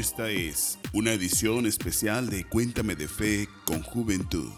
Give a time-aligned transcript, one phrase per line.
[0.00, 4.50] Esta es una edición especial de Cuéntame de Fe con Juventud.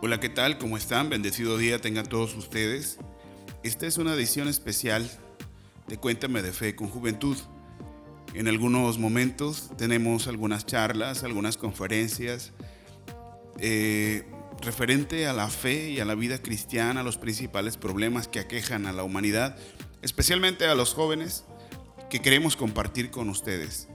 [0.00, 0.56] Hola, ¿qué tal?
[0.56, 1.10] ¿Cómo están?
[1.10, 2.96] Bendecido día tengan todos ustedes.
[3.62, 5.06] Esta es una edición especial
[5.86, 7.36] de Cuéntame de Fe con Juventud.
[8.32, 12.54] En algunos momentos tenemos algunas charlas, algunas conferencias
[13.58, 14.24] eh,
[14.60, 18.92] referente a la fe y a la vida cristiana, los principales problemas que aquejan a
[18.92, 19.56] la humanidad,
[20.02, 21.44] especialmente a los jóvenes
[22.10, 23.88] que queremos compartir con ustedes.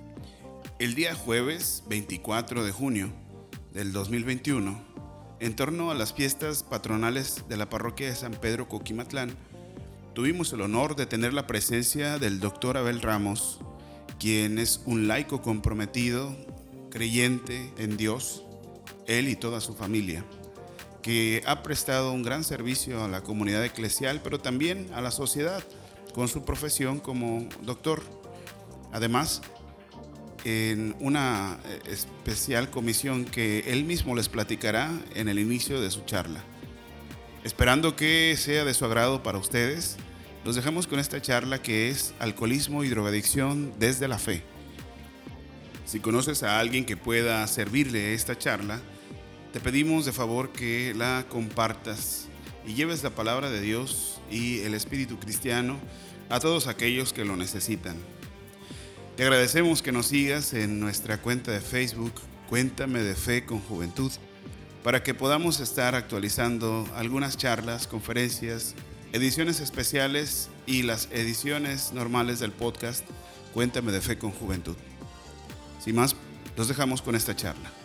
[0.79, 3.13] El día jueves 24 de junio
[3.73, 4.81] del 2021,
[5.39, 9.35] en torno a las fiestas patronales de la parroquia de San Pedro Coquimatlán,
[10.13, 13.59] tuvimos el honor de tener la presencia del doctor Abel Ramos,
[14.19, 16.35] quien es un laico comprometido,
[16.89, 18.43] creyente en Dios,
[19.07, 20.23] él y toda su familia,
[21.03, 25.63] que ha prestado un gran servicio a la comunidad eclesial, pero también a la sociedad
[26.15, 28.01] con su profesión como doctor.
[28.91, 29.41] Además,
[30.45, 36.01] en una eh, especial comisión que él mismo les platicará en el inicio de su
[36.01, 36.41] charla.
[37.43, 39.97] Esperando que sea de su agrado para ustedes,
[40.45, 44.43] los dejamos con esta charla que es Alcoholismo y Drogadicción desde la Fe.
[45.85, 48.81] Si conoces a alguien que pueda servirle esta charla,
[49.53, 52.25] te pedimos de favor que la compartas
[52.65, 55.77] y lleves la palabra de Dios y el espíritu cristiano
[56.29, 57.95] a todos aquellos que lo necesitan.
[59.15, 62.13] Te agradecemos que nos sigas en nuestra cuenta de Facebook,
[62.49, 64.11] Cuéntame de Fe con Juventud,
[64.83, 68.73] para que podamos estar actualizando algunas charlas, conferencias,
[69.11, 73.05] ediciones especiales y las ediciones normales del podcast
[73.53, 74.75] Cuéntame de Fe con Juventud.
[75.79, 76.15] Sin más,
[76.57, 77.82] los dejamos con esta charla.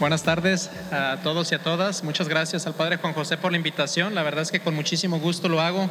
[0.00, 2.04] Buenas tardes a todos y a todas.
[2.04, 4.14] Muchas gracias al Padre Juan José por la invitación.
[4.14, 5.90] La verdad es que con muchísimo gusto lo hago,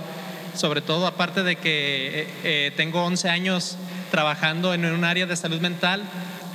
[0.55, 3.77] sobre todo aparte de que eh, eh, tengo 11 años
[4.09, 6.01] trabajando en un área de salud mental,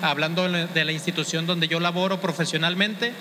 [0.03, 3.13] hablando de la institución donde yo laboro profesionalmente,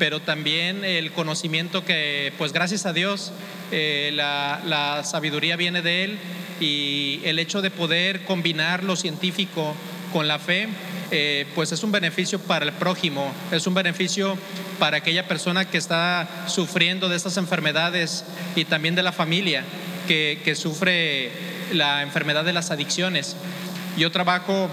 [0.00, 3.30] pero también el conocimiento que, pues gracias a Dios,
[3.70, 6.18] eh, la, la sabiduría viene de Él
[6.58, 9.76] y el hecho de poder combinar lo científico
[10.12, 10.68] con la fe
[11.12, 14.36] eh, pues es un beneficio para el prójimo, es un beneficio
[14.80, 18.24] para aquella persona que está sufriendo de estas enfermedades
[18.56, 19.62] y también de la familia
[20.08, 21.30] que, sufre
[21.72, 23.36] la enfermedad de las adicciones.
[23.96, 24.68] Yo trabajo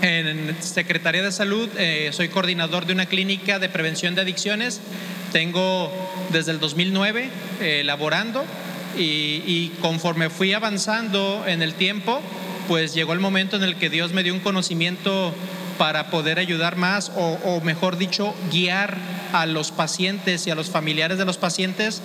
[0.00, 4.80] en Secretaría de Salud, eh, soy coordinador de una clínica de prevención de adicciones,
[5.30, 5.92] tengo
[6.32, 7.30] desde el 2009
[7.60, 8.44] eh, laborando
[8.98, 12.20] y, y conforme fui avanzando en el tiempo,
[12.72, 15.34] pues llegó el momento en el que Dios me dio un conocimiento
[15.76, 18.96] para poder ayudar más o, mejor dicho, guiar
[19.34, 22.00] a los pacientes y a los familiares de los pacientes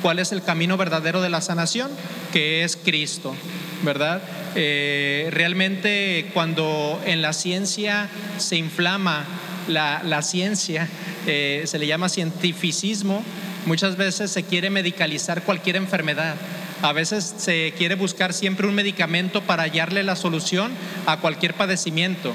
[0.00, 1.90] cuál es el camino verdadero de la sanación,
[2.32, 3.34] que es Cristo,
[3.82, 4.22] ¿verdad?
[4.54, 9.24] Eh, realmente cuando en la ciencia se inflama
[9.66, 10.86] la, ciencia,
[11.26, 13.24] eh, se le llama cientificismo,
[13.66, 16.36] muchas veces se quiere medicalizar cualquier enfermedad.
[16.82, 20.72] A veces se quiere buscar siempre un medicamento para hallarle la solución
[21.06, 22.34] a cualquier padecimiento.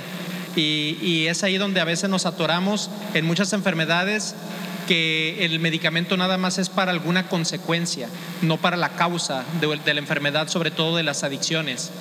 [0.55, 4.33] Y, es ahí donde a veces nos atoramos en muchas enfermedades
[4.87, 8.07] que el medicamento nada más es para alguna consecuencia,
[8.41, 11.91] no para la causa de, la enfermedad, sobre todo de las adicciones.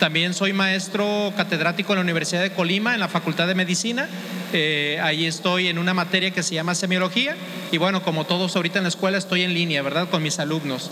[0.00, 4.08] También soy maestro catedrático en la Universidad de Colima, en la Facultad de Medicina.
[4.52, 7.36] Eh, ahí estoy en una materia que se llama semiología.
[7.70, 10.08] Y bueno, como todos ahorita en la escuela, estoy en línea, ¿verdad?
[10.08, 10.90] Con mis alumnos.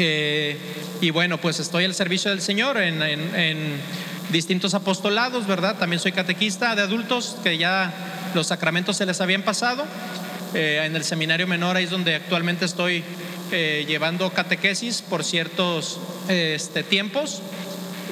[0.00, 0.56] Eh,
[1.00, 3.80] y bueno, pues estoy al servicio del Señor en,
[4.30, 5.76] distintos apostolados, ¿verdad?
[5.76, 7.92] También soy catequista de adultos que ya
[8.34, 9.84] los sacramentos se les habían pasado.
[10.54, 13.02] Eh, en el seminario menor ahí es donde actualmente estoy
[13.50, 15.98] eh, llevando catequesis por ciertos
[16.28, 17.42] este, tiempos.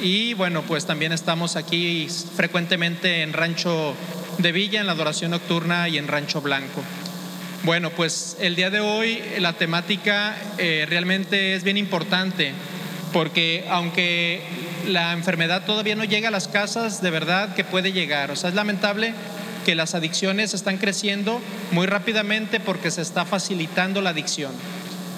[0.03, 3.95] Y bueno, pues también estamos aquí frecuentemente en Rancho
[4.39, 6.83] de Villa, en la adoración nocturna y en Rancho Blanco.
[7.67, 12.53] Bueno, pues el día de hoy la temática eh, realmente es bien importante
[13.13, 14.41] porque aunque
[14.87, 18.31] la enfermedad todavía no llega a las casas, de verdad que puede llegar.
[18.31, 19.15] O sea, es lamentable
[19.65, 21.41] que las adicciones están creciendo
[21.73, 24.53] muy rápidamente porque se está facilitando la adicción.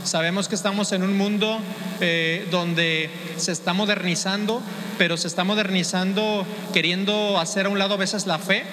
[0.05, 1.61] Sabemos que estamos en un mundo
[2.01, 4.63] eh, donde se está modernizando,
[4.97, 8.65] pero se está modernizando queriendo hacer a un lado a veces la fe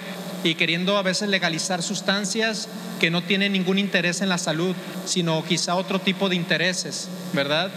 [0.45, 2.69] y queriendo a veces legalizar sustancias
[2.99, 4.75] que no tienen ningún interés en la salud,
[5.05, 7.71] sino quizá otro tipo de intereses, ¿verdad?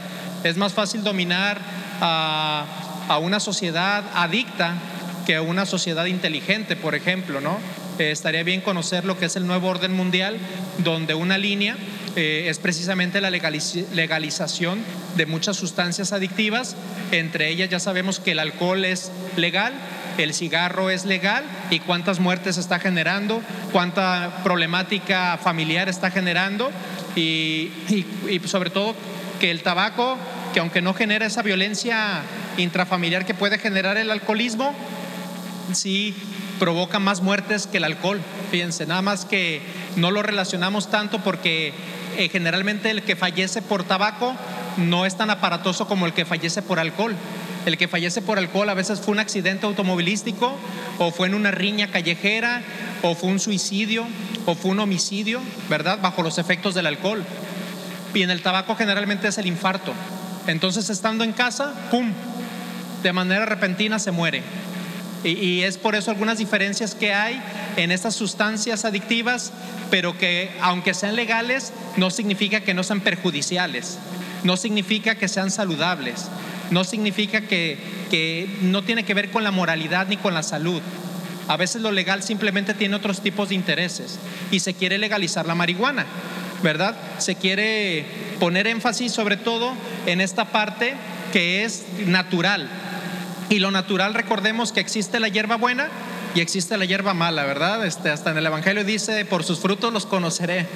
[0.44, 1.58] Es más fácil dominar
[2.00, 2.66] a,
[3.22, 4.74] una sociedad adicta
[5.26, 7.58] que a una sociedad inteligente, por ejemplo, ¿no?
[7.98, 10.36] Eh, estaría bien conocer lo que es el nuevo orden mundial,
[10.84, 11.74] donde una línea
[12.16, 14.78] eh, es precisamente la legalización
[15.16, 16.76] de muchas sustancias adictivas,
[17.12, 19.72] entre ellas ya sabemos que el alcohol es legal,
[20.24, 23.42] el cigarro es legal y cuántas muertes está generando,
[23.72, 26.70] cuánta problemática familiar está generando
[27.16, 27.70] y,
[28.46, 28.94] sobre todo
[29.40, 30.16] que el tabaco,
[30.52, 32.22] que aunque no genera esa violencia
[32.56, 34.74] intrafamiliar que puede generar el alcoholismo,
[35.72, 36.14] sí
[36.58, 38.20] provoca más muertes que el alcohol.
[38.50, 39.62] Fíjense, nada más que
[39.96, 41.72] no lo relacionamos tanto porque
[42.18, 44.34] eh, generalmente el que fallece por tabaco
[44.76, 47.14] no es tan aparatoso como el que fallece por alcohol.
[47.64, 50.58] El que fallece por alcohol a veces fue un accidente automovilístico
[50.98, 52.62] o fue en una riña callejera
[53.02, 54.04] o fue un suicidio
[54.46, 56.00] o fue un homicidio, ¿verdad?
[56.02, 57.24] Bajo los efectos del alcohol.
[58.14, 59.92] Y en el tabaco generalmente es el infarto.
[60.48, 62.12] Entonces estando en casa, ¡pum!
[63.04, 64.42] De manera repentina se muere.
[65.24, 67.42] Y, es por eso algunas diferencias que hay
[67.76, 69.52] en estas sustancias adictivas,
[69.90, 73.98] pero que aunque sean legales, no significa que no sean perjudiciales,
[74.44, 76.26] no significa que sean saludables,
[76.70, 77.78] no significa que,
[78.10, 80.80] que no tiene que ver con la moralidad ni con la salud.
[81.48, 84.18] A veces lo legal simplemente tiene otros tipos de intereses
[84.50, 86.06] y se quiere legalizar la marihuana,
[86.62, 86.94] ¿verdad?
[87.18, 88.04] Se quiere
[88.38, 89.72] poner énfasis sobre todo
[90.06, 90.94] en esta parte
[91.32, 92.68] que es natural,
[93.50, 95.88] y lo natural, recordemos que existe la hierba buena
[96.34, 97.86] y existe la hierba mala, ¿verdad?
[97.86, 100.66] Este, hasta en el Evangelio dice, por sus frutos los conoceré.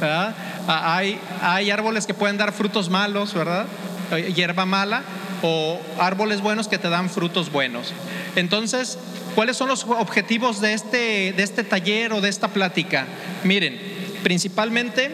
[0.00, 0.34] Ah,
[0.66, 3.66] hay, hay árboles que pueden dar frutos malos, ¿verdad?
[4.12, 5.02] Eh, hierba mala
[5.42, 7.92] o árboles buenos que te dan frutos buenos.
[8.36, 8.98] Entonces,
[9.34, 13.04] ¿cuáles son los objetivos de este, de este taller o de esta plática?
[13.44, 13.78] Miren,
[14.22, 15.10] principalmente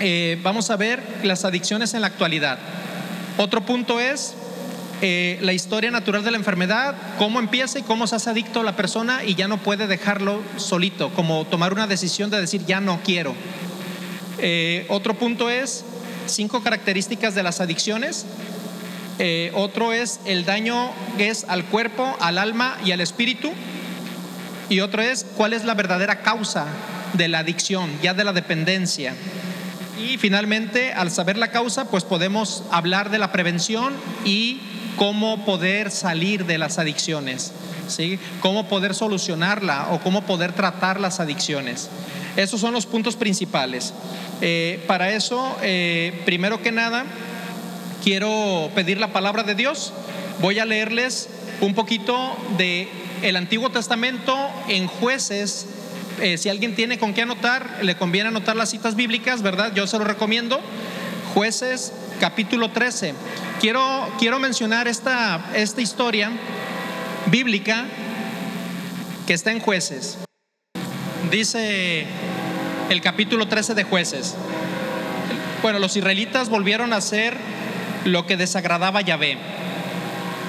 [0.00, 2.58] eh, vamos a ver las adicciones en la actualidad.
[3.36, 4.34] Otro punto es
[5.02, 8.76] eh, la historia natural de la enfermedad, cómo empieza y cómo se hace adicto la
[8.76, 13.00] persona y ya no puede dejarlo solito, como tomar una decisión de decir ya no
[13.04, 13.34] quiero.
[14.38, 15.84] Eh, otro punto es
[16.26, 18.24] cinco características de las adicciones.
[19.18, 23.52] Eh, otro es el daño que es al cuerpo, al alma y al espíritu.
[24.68, 26.66] Y otro es cuál es la verdadera causa
[27.12, 29.14] de la adicción, ya de la dependencia.
[29.98, 33.94] Y finalmente, al saber la causa, pues podemos hablar de la prevención
[34.24, 34.60] y
[34.96, 37.52] cómo poder salir de las adicciones,
[37.88, 38.18] ¿sí?
[38.40, 41.88] cómo poder solucionarla o cómo poder tratar las adicciones.
[42.36, 43.94] Esos son los puntos principales.
[44.40, 47.04] Eh, para eso, eh, primero que nada,
[48.02, 49.92] quiero pedir la palabra de Dios.
[50.40, 51.28] Voy a leerles
[51.60, 52.88] un poquito de
[53.22, 54.36] el Antiguo Testamento
[54.68, 55.66] en jueces.
[56.20, 59.72] Eh, si alguien tiene con qué anotar, le conviene anotar las citas bíblicas, ¿verdad?
[59.74, 60.60] Yo se lo recomiendo.
[61.34, 63.14] Jueces capítulo 13.
[63.60, 66.30] Quiero, quiero mencionar esta, esta historia
[67.26, 67.84] bíblica
[69.26, 70.18] que está en jueces.
[71.30, 72.06] Dice
[72.90, 74.36] el capítulo 13 de jueces.
[75.62, 77.36] Bueno, los israelitas volvieron a hacer
[78.04, 79.38] lo que desagradaba a Yahvé,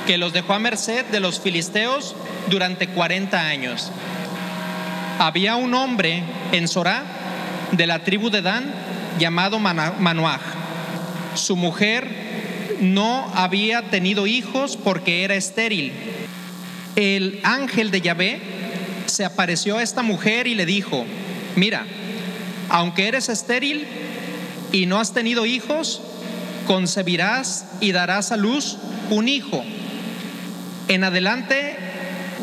[0.05, 2.15] que los dejó a merced de los filisteos
[2.49, 3.91] durante 40 años.
[5.19, 7.03] Había un hombre en Sorá
[7.71, 8.71] de la tribu de Dan
[9.17, 10.56] llamado Manoah
[11.35, 12.07] su mujer
[12.79, 15.91] no había tenido hijos porque era estéril.
[16.95, 18.41] El ángel de Yahvé
[19.05, 21.05] se apareció a esta mujer y le dijo,
[21.55, 21.85] mira,
[22.69, 23.85] aunque eres estéril
[24.71, 26.01] y no has tenido hijos,
[26.65, 28.77] concebirás y darás a luz
[29.09, 29.63] un hijo.
[30.87, 31.77] En adelante,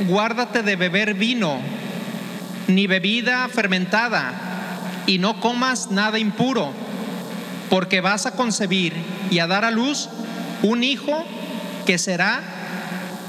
[0.07, 1.61] guárdate de beber vino,
[2.69, 4.33] ni bebida fermentada,
[5.07, 6.84] y no comas nada impuro
[7.75, 8.93] porque vas a concebir
[9.33, 10.09] y a dar a luz
[10.63, 11.25] un hijo
[11.85, 12.41] que será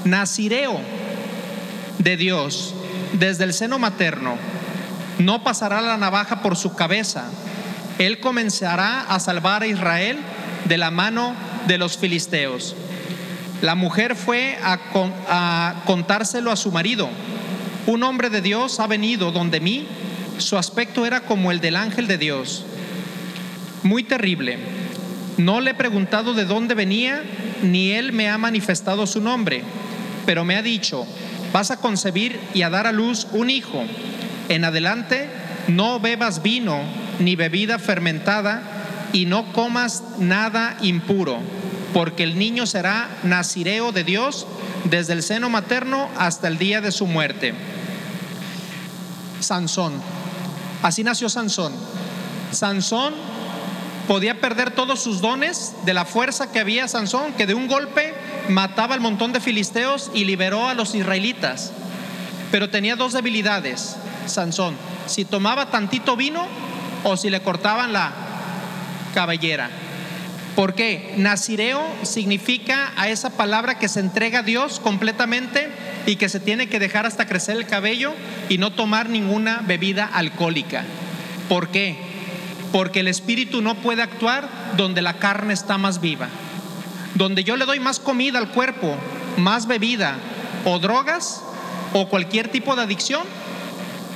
[0.04, 0.80] nazireo
[1.98, 2.72] de Dios
[3.14, 4.36] desde el seno materno.
[5.18, 7.24] No pasará la navaja por su cabeza.
[7.98, 10.16] Él comenzará a salvar a Israel
[10.66, 11.34] de la mano
[11.66, 12.76] de los filisteos.
[13.62, 14.78] La mujer fue a,
[15.28, 17.08] a contárselo a su marido.
[17.88, 19.88] Un hombre de Dios ha venido donde mí.
[20.38, 22.64] Su aspecto era como el del ángel de Dios
[23.86, 24.58] muy terrible.
[25.38, 27.22] No le he preguntado de dónde venía,
[27.62, 29.62] ni él me ha manifestado su nombre,
[30.24, 31.06] pero me ha dicho,
[31.52, 33.84] vas a concebir y a dar a luz un hijo.
[34.48, 35.28] En adelante,
[35.68, 36.80] no bebas vino
[37.18, 38.76] ni bebida fermentada,
[39.12, 41.38] y no comas nada impuro,
[41.94, 44.46] porque el niño será nazireo de Dios
[44.84, 47.54] desde el seno materno hasta el día de su muerte.
[49.40, 49.94] Sansón.
[50.82, 51.72] Así nació Sansón.
[52.52, 53.14] Sansón
[54.06, 58.14] podía perder todos sus dones de la fuerza que había Sansón, que de un golpe
[58.48, 61.72] mataba al montón de filisteos y liberó a los israelitas.
[62.50, 63.96] Pero tenía dos debilidades,
[64.26, 64.76] Sansón.
[65.06, 66.46] Si tomaba tantito vino
[67.04, 68.12] o si le cortaban la
[69.14, 69.70] cabellera.
[70.54, 71.14] ¿Por qué?
[71.18, 75.68] Nazireo significa a esa palabra que se entrega a Dios completamente
[76.06, 78.14] y que se tiene que dejar hasta crecer el cabello
[78.48, 80.84] y no tomar ninguna bebida alcohólica.
[81.48, 82.15] ¿Por qué?
[82.72, 86.28] Porque el espíritu no puede actuar donde la carne está más viva.
[87.14, 88.96] Donde yo le doy más comida al cuerpo,
[89.36, 90.16] más bebida
[90.64, 91.42] o drogas
[91.92, 93.22] o cualquier tipo de adicción,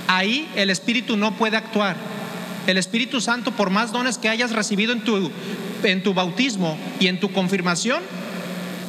[0.09, 1.97] ahí el espíritu no puede actuar.
[2.67, 5.31] El Espíritu Santo, por más dones que hayas recibido en tu
[5.83, 8.03] en tu bautismo y en tu confirmación,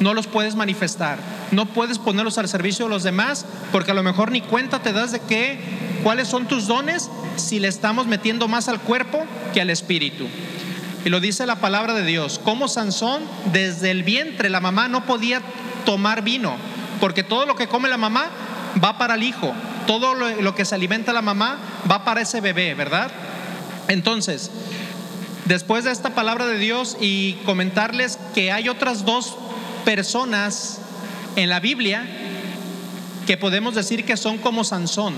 [0.00, 1.18] no los puedes manifestar.
[1.52, 4.92] No puedes ponerlos al servicio de los demás porque a lo mejor ni cuenta te
[4.92, 5.58] das de qué,
[6.02, 7.10] cuáles son tus dones
[7.42, 10.28] si le estamos metiendo más al cuerpo que al espíritu.
[11.04, 13.22] Y lo dice la palabra de Dios, como Sansón
[13.52, 15.42] desde el vientre la mamá no podía
[15.84, 16.56] tomar vino,
[17.00, 18.30] porque todo lo que come la mamá
[18.82, 19.52] va para el hijo,
[19.86, 21.58] todo lo, que se alimenta la mamá
[21.90, 23.10] va para ese bebé, ¿verdad?
[23.88, 24.50] Entonces,
[25.46, 29.34] después de esta palabra de Dios y comentarles que hay otras dos
[29.84, 30.78] personas
[31.34, 32.06] en la Biblia
[33.26, 35.14] que podemos decir que son como Sansón,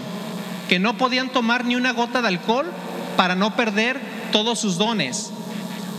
[0.68, 2.70] que no podían tomar ni una gota de alcohol
[3.16, 4.00] para no perder
[4.32, 5.30] todos sus dones.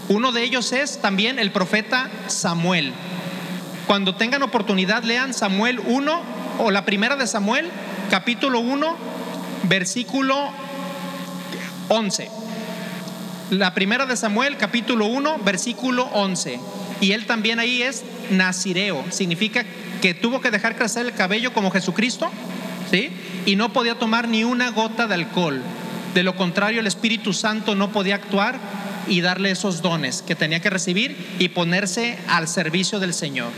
[0.08, 2.94] Uno de ellos es también el profeta Samuel.
[3.88, 6.22] Cuando tengan oportunidad, lean Samuel 1
[6.60, 7.70] o la primera de Samuel,
[8.10, 8.96] capítulo 1,
[9.64, 10.50] versículo
[11.90, 12.30] 11.
[13.52, 16.60] La primera de Samuel, capítulo 1, versículo 11.
[17.02, 19.66] Y él también ahí es nazireo, significa
[20.02, 22.30] que tuvo que dejar crecer el cabello como Jesucristo,
[22.90, 23.12] ¿sí?
[23.46, 25.62] Y no podía tomar ni una gota de alcohol.
[26.14, 28.58] De lo contrario, el Espíritu Santo no podía actuar
[29.08, 33.52] y darle esos dones que tenía que recibir y ponerse al servicio del Señor.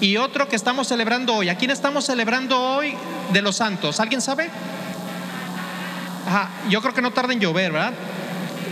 [0.00, 2.94] Y otro que estamos celebrando hoy, ¿a quién estamos celebrando hoy
[3.32, 3.98] de los santos?
[3.98, 4.50] ¿Alguien sabe?
[6.26, 7.94] Ajá, yo creo que no tarda en llover, ¿verdad?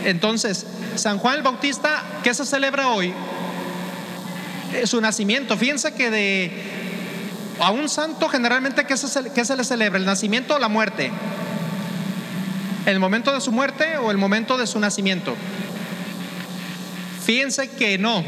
[0.05, 0.67] Entonces,
[0.97, 3.15] San Juan el Bautista, ¿qué se celebra hoy?
[4.85, 5.57] Su nacimiento.
[5.57, 6.84] Fíjense que de
[7.61, 9.99] a un santo generalmente, ¿qué se, se le celebra?
[9.99, 11.11] ¿El nacimiento o la muerte?
[12.87, 15.35] ¿El momento de su muerte o el momento de su nacimiento?
[17.25, 18.23] Fíjense que no.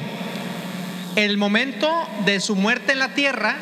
[1.16, 1.90] El momento
[2.24, 3.56] de su muerte en la tierra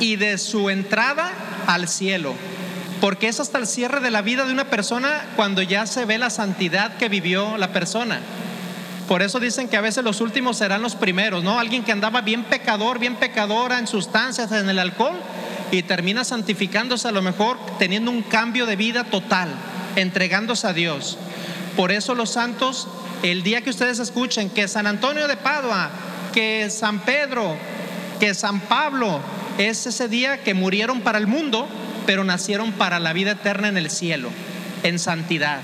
[0.00, 1.32] y de su entrada
[1.66, 2.34] al cielo
[3.00, 6.18] porque es hasta el cierre de la vida de una persona cuando ya se ve
[6.18, 8.20] la santidad que vivió la persona.
[9.08, 11.60] Por eso dicen que a veces los últimos serán los primeros, ¿no?
[11.60, 15.16] Alguien que andaba bien pecador, bien pecadora en sustancias, en el alcohol,
[15.70, 19.48] y termina santificándose a lo mejor teniendo un cambio de vida total,
[19.94, 21.18] entregándose a Dios.
[21.76, 22.88] Por eso los santos,
[23.22, 25.90] el día que ustedes escuchen que San Antonio de Padua,
[26.32, 27.56] que San Pedro,
[28.18, 29.20] que San Pablo,
[29.58, 31.68] es ese día que murieron para el mundo,
[32.06, 34.30] pero nacieron para la vida eterna en el cielo,
[34.82, 35.60] en santidad.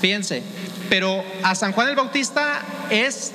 [0.00, 0.42] Fíjense,
[0.88, 3.32] pero a San Juan el Bautista es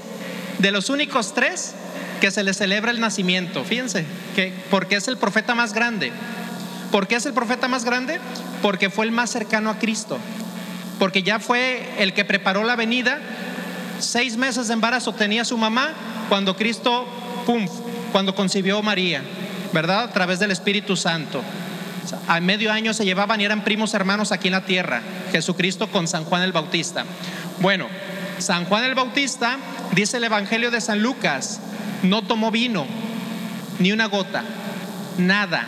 [0.59, 1.73] de los únicos tres
[2.21, 3.63] que se le celebra el nacimiento.
[3.63, 4.05] Fíjense,
[4.35, 6.11] que, porque es el profeta más grande.
[6.91, 8.19] ¿Por qué es el profeta más grande?
[8.61, 10.17] Porque fue el más cercano a Cristo.
[10.99, 13.19] Porque ya fue el que preparó la venida.
[13.99, 15.93] Seis meses de embarazo tenía su mamá
[16.29, 17.05] cuando Cristo,
[17.45, 17.67] pum,
[18.11, 19.21] cuando concibió María,
[19.73, 20.03] ¿verdad?
[20.03, 21.41] A través del Espíritu Santo.
[22.27, 26.07] A medio año se llevaban y eran primos hermanos aquí en la tierra, Jesucristo con
[26.07, 27.05] San Juan el Bautista.
[27.59, 27.87] Bueno,
[28.39, 29.57] San Juan el Bautista,
[29.93, 31.59] dice el Evangelio de San Lucas,
[32.01, 32.85] no tomó vino,
[33.79, 34.43] ni una gota,
[35.17, 35.67] nada.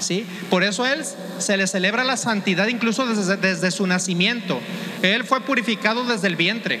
[0.00, 0.26] ¿Sí?
[0.50, 1.02] Por eso él
[1.38, 4.60] se le celebra la santidad incluso desde, su nacimiento.
[5.02, 6.80] Él fue purificado desde el vientre,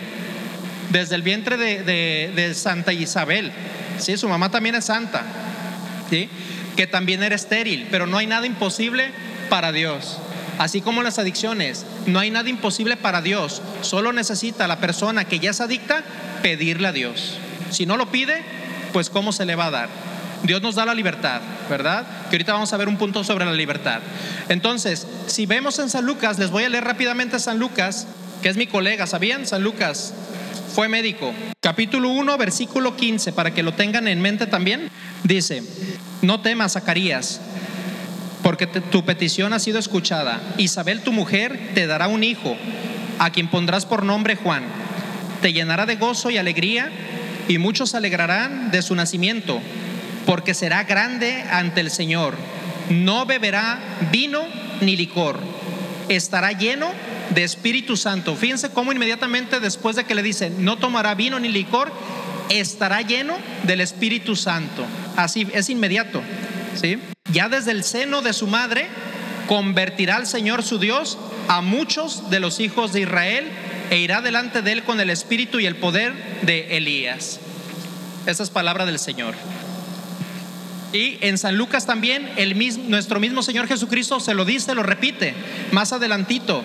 [0.90, 3.52] desde el vientre de, de, Santa Isabel.
[3.98, 4.16] ¿Sí?
[4.16, 5.22] Su mamá también es santa.
[6.10, 6.28] ¿Sí?
[6.74, 9.10] que también era estéril, pero no hay nada imposible
[9.48, 10.18] para Dios.
[10.58, 13.62] Así como las adicciones, no hay nada imposible para Dios.
[13.82, 16.04] Solo necesita la persona que ya es adicta
[16.42, 17.38] pedirle a Dios.
[17.70, 18.42] Si no lo pide,
[18.92, 19.88] pues ¿cómo se le va a dar?
[20.44, 22.06] Dios nos da la libertad, ¿verdad?
[22.28, 24.00] Que ahorita vamos a ver un punto sobre la libertad.
[24.48, 28.06] Entonces, si vemos en San Lucas, les voy a leer rápidamente San Lucas,
[28.42, 29.46] que es mi colega, ¿sabían?
[29.46, 30.12] San Lucas
[30.74, 31.32] fue médico.
[31.60, 34.90] Capítulo 1, versículo 15, para que lo tengan en mente también.
[35.22, 35.62] Dice,
[36.20, 37.40] no temas, Zacarías,
[38.44, 40.38] porque tu petición ha sido escuchada.
[40.58, 42.56] Isabel, tu mujer, te dará un hijo,
[43.18, 44.62] a quien pondrás por nombre Juan.
[45.40, 46.90] te llenará de gozo y alegría,
[47.48, 49.60] y muchos se alegrarán de su nacimiento,
[50.26, 52.36] porque será grande ante el Señor.
[52.90, 53.78] No beberá
[54.12, 54.42] vino
[54.82, 55.40] ni licor,
[56.10, 56.90] estará lleno
[57.34, 58.36] de Espíritu Santo.
[58.36, 61.90] Fíjense cómo inmediatamente después de que le dice, no tomará vino ni licor,
[62.50, 64.84] estará lleno del Espíritu Santo.
[65.16, 66.22] Así es inmediato.
[67.32, 68.86] Ya desde el seno de su madre
[69.46, 73.50] convertirá al Señor su Dios a muchos de los hijos de Israel
[73.90, 77.40] e irá delante de él con el espíritu y el poder de Elías.
[78.26, 79.34] Esa es palabra del Señor.
[80.92, 82.56] Y en San Lucas también, el
[82.88, 85.34] nuestro mismo Señor Jesucristo se lo dice, lo repite,
[85.72, 86.62] más adelantito,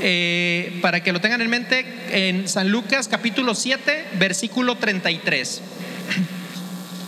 [0.00, 5.62] eh, para que lo tengan en mente, en San Lucas capítulo 7, versículo 33.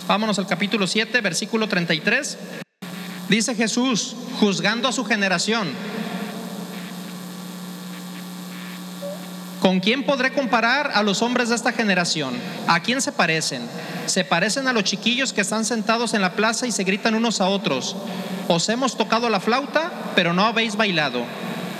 [0.08, 2.38] Vámonos al capítulo 7, versículo 33.
[3.28, 5.68] Dice Jesús, juzgando a su generación,
[9.60, 12.32] ¿Con quién podré comparar a los hombres de esta generación?
[12.68, 13.60] ¿A quién se parecen?
[14.06, 17.42] Se parecen a los chiquillos que están sentados en la plaza y se gritan unos
[17.42, 17.94] a otros.
[18.46, 21.22] Os hemos tocado la flauta, pero no habéis bailado.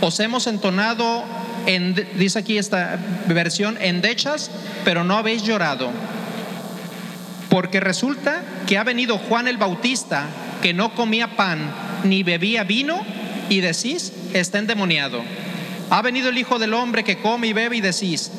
[0.02, 1.24] Os hemos entonado,
[1.64, 4.50] en, dice aquí esta versión, endechas,
[4.84, 5.90] pero no habéis llorado.
[7.48, 10.26] Porque resulta que ha venido Juan el Bautista,
[10.62, 11.72] que no comía pan
[12.04, 13.00] ni bebía vino,
[13.48, 15.22] y decís, está endemoniado.
[15.90, 18.30] Ha venido el Hijo del Hombre que come y bebe y decís,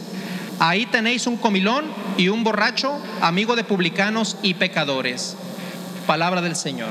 [0.59, 1.85] ahí tenéis un comilón
[2.17, 5.35] y un borracho, amigo de publicanos y pecadores.
[6.05, 6.89] Palabra del Señor.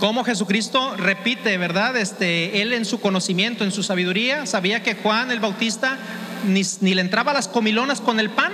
[0.00, 1.96] Como Jesucristo repite, ¿verdad?
[1.96, 5.98] Este, él en su conocimiento, en su sabiduría, sabía que Juan el Bautista
[6.46, 8.52] ni, le entraba las comilonas con el pan,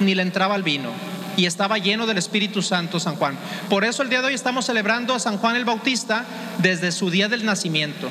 [0.00, 0.90] ni le entraba al vino
[1.36, 3.36] y estaba lleno del Espíritu Santo San Juan.
[3.68, 6.24] Por eso el día de hoy estamos celebrando a San Juan el Bautista
[6.58, 8.08] desde su día del nacimiento.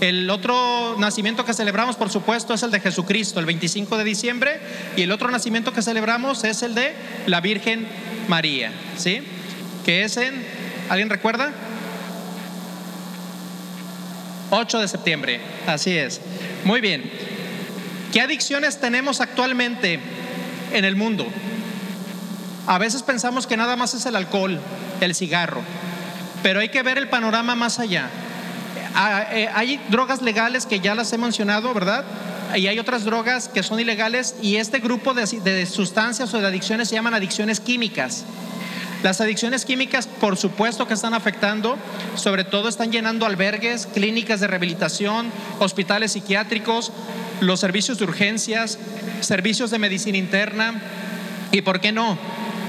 [0.00, 4.60] El otro nacimiento que celebramos, por supuesto, es el de Jesucristo, el 25 de diciembre,
[4.96, 6.94] y el otro nacimiento que celebramos es el de
[7.26, 7.86] la Virgen
[8.26, 9.20] María, ¿sí?
[9.84, 10.42] Que es en,
[10.88, 11.52] ¿alguien recuerda?
[14.50, 16.20] 8 de septiembre, así es.
[16.64, 17.10] Muy bien.
[18.10, 20.00] ¿Qué adicciones tenemos actualmente
[20.72, 21.26] en el mundo?
[22.70, 24.60] A veces pensamos que nada más es el alcohol,
[25.00, 25.60] el cigarro,
[26.40, 28.08] pero hay que ver el panorama más allá.
[28.94, 32.04] Ah, eh, hay drogas legales que ya las he mencionado, ¿verdad?
[32.54, 36.46] Y hay otras drogas que son ilegales y este grupo de, de sustancias o de
[36.46, 38.22] adicciones se llaman adicciones químicas.
[39.02, 41.76] Las adicciones químicas, por supuesto que están afectando,
[42.14, 46.92] sobre todo están llenando albergues, clínicas de rehabilitación, hospitales psiquiátricos,
[47.40, 48.78] los servicios de urgencias,
[49.22, 50.80] servicios de medicina interna
[51.50, 52.16] y, ¿por qué no?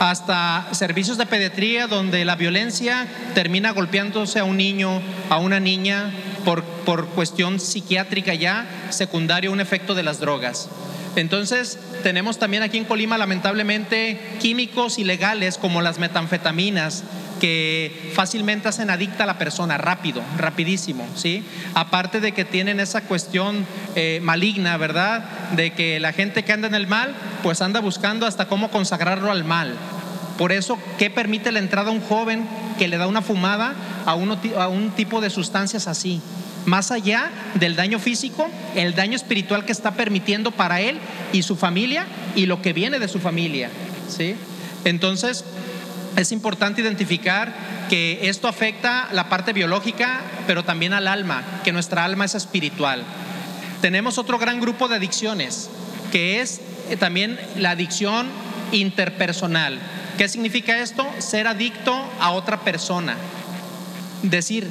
[0.02, 6.12] Hasta servicios de pediatría donde la violencia termina golpeándose a un niño, a una niña,
[6.44, 10.70] por, por cuestión psiquiátrica ya, secundario, un efecto de las drogas.
[11.16, 17.04] Entonces, tenemos también aquí en Colima, lamentablemente, químicos ilegales como las metanfetaminas,
[17.42, 21.44] que fácilmente hacen adicta a la persona, rápido, rapidísimo, ¿sí?
[21.74, 25.26] Aparte de que tienen esa cuestión eh, maligna, ¿verdad?
[25.56, 29.32] De que la gente que anda en el mal, pues anda buscando hasta cómo consagrarlo
[29.32, 29.76] al mal.
[30.38, 32.46] Por eso, ¿qué permite la entrada a un joven
[32.78, 33.74] que le da una fumada
[34.06, 36.22] a, a un tipo de sustancias así?
[36.68, 41.00] Más allá del daño físico, el daño espiritual que está permitiendo para él
[41.34, 43.72] y su familia y lo que viene de su familia,
[44.08, 44.36] ¿sí?
[44.86, 45.44] Entonces,
[46.16, 47.54] es importante identificar
[47.90, 53.04] que esto afecta la parte biológica, pero también al alma, que nuestra alma es espiritual.
[53.82, 55.70] Tenemos otro gran grupo de adicciones,
[56.12, 58.28] que es eh, también la adicción
[58.72, 59.80] interpersonal.
[60.18, 61.08] ¿Qué significa esto?
[61.20, 63.16] Ser adicto a otra persona.
[64.22, 64.68] Decir,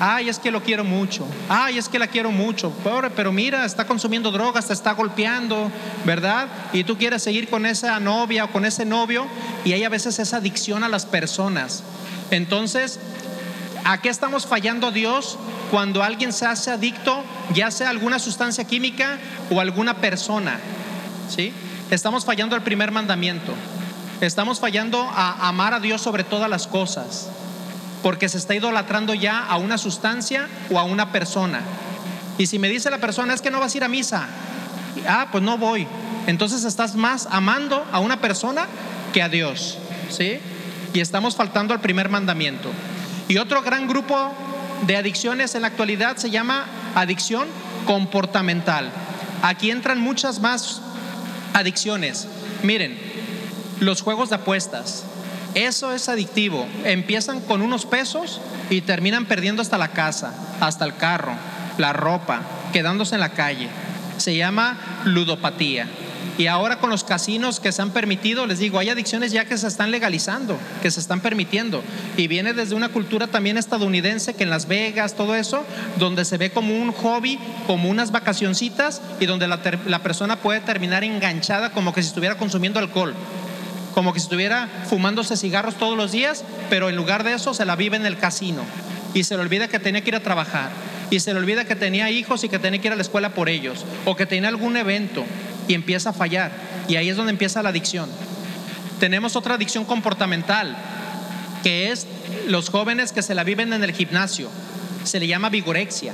[0.00, 1.26] Ay, es que lo quiero mucho.
[1.48, 2.70] Ay, es que la quiero mucho.
[2.70, 5.70] Pobre, pero mira, está consumiendo drogas, te está golpeando,
[6.04, 6.48] ¿verdad?
[6.72, 9.26] Y tú quieres seguir con esa novia o con ese novio
[9.64, 11.82] y hay a veces esa adicción a las personas.
[12.30, 12.98] Entonces,
[13.84, 15.38] ¿a qué estamos fallando Dios
[15.70, 19.18] cuando alguien se hace adicto, ya sea alguna sustancia química
[19.50, 20.58] o alguna persona?
[21.28, 21.52] ¿Sí?
[21.90, 23.52] Estamos fallando el primer mandamiento.
[24.20, 27.28] Estamos fallando a amar a Dios sobre todas las cosas
[28.04, 31.62] porque se está idolatrando ya a una sustancia o a una persona.
[32.36, 34.26] Y si me dice la persona, es que no vas a ir a misa,
[35.08, 35.86] ah, pues no voy.
[36.26, 38.66] Entonces estás más amando a una persona
[39.14, 39.78] que a Dios,
[40.10, 40.38] ¿sí?
[40.92, 42.70] Y estamos faltando al primer mandamiento.
[43.26, 44.34] Y otro gran grupo
[44.86, 47.48] de adicciones en la actualidad se llama adicción
[47.86, 48.90] comportamental.
[49.40, 50.82] Aquí entran muchas más
[51.54, 52.28] adicciones.
[52.62, 52.98] Miren,
[53.80, 55.04] los juegos de apuestas,
[55.54, 56.66] eso es adictivo.
[56.84, 58.40] Empiezan con unos pesos
[58.70, 61.32] y terminan perdiendo hasta la casa, hasta el carro,
[61.78, 63.68] la ropa, quedándose en la calle.
[64.16, 65.88] Se llama ludopatía.
[66.36, 69.56] Y ahora con los casinos que se han permitido, les digo, hay adicciones ya que
[69.56, 71.82] se están legalizando, que se están permitiendo.
[72.16, 75.64] Y viene desde una cultura también estadounidense que en Las Vegas, todo eso,
[75.98, 77.38] donde se ve como un hobby,
[77.68, 82.80] como unas vacacioncitas y donde la, persona puede terminar enganchada como que si estuviera consumiendo
[82.80, 83.14] alcohol
[83.94, 87.76] como que estuviera fumándose cigarros todos los días, pero en lugar de eso se la
[87.76, 88.62] vive en el casino
[89.14, 90.70] y se le olvida que tenía que ir a trabajar
[91.10, 93.30] y se le olvida que tenía hijos y que tenía que ir a la escuela
[93.30, 95.24] por ellos o que tenía algún evento
[95.68, 96.50] y empieza a fallar
[96.88, 98.10] y ahí es donde empieza la adicción.
[98.98, 100.76] Tenemos otra adicción comportamental
[101.62, 102.06] que es
[102.48, 104.50] los jóvenes que se la viven en el gimnasio.
[105.04, 106.12] Se le llama vigorexia,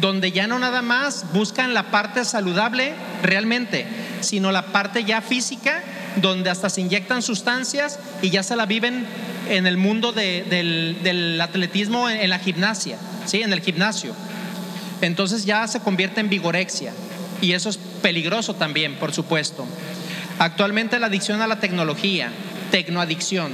[0.00, 3.86] donde ya no nada más buscan la parte saludable realmente,
[4.20, 5.82] sino la parte ya física
[6.16, 9.06] donde hasta se inyectan sustancias y ya se la viven
[9.48, 13.42] en el mundo del, atletismo en, la gimnasia, ¿sí?
[13.42, 14.14] en el gimnasio.
[15.00, 16.92] Entonces ya se convierte en vigorexia
[17.40, 19.66] y eso es peligroso también, por supuesto.
[20.38, 22.30] Actualmente la adicción a la tecnología,
[22.70, 23.52] tecnoadicción,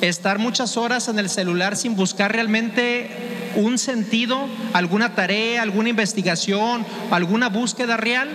[0.00, 3.08] estar muchas horas en el celular sin buscar realmente
[3.56, 8.28] un sentido, alguna tarea, alguna investigación, alguna búsqueda real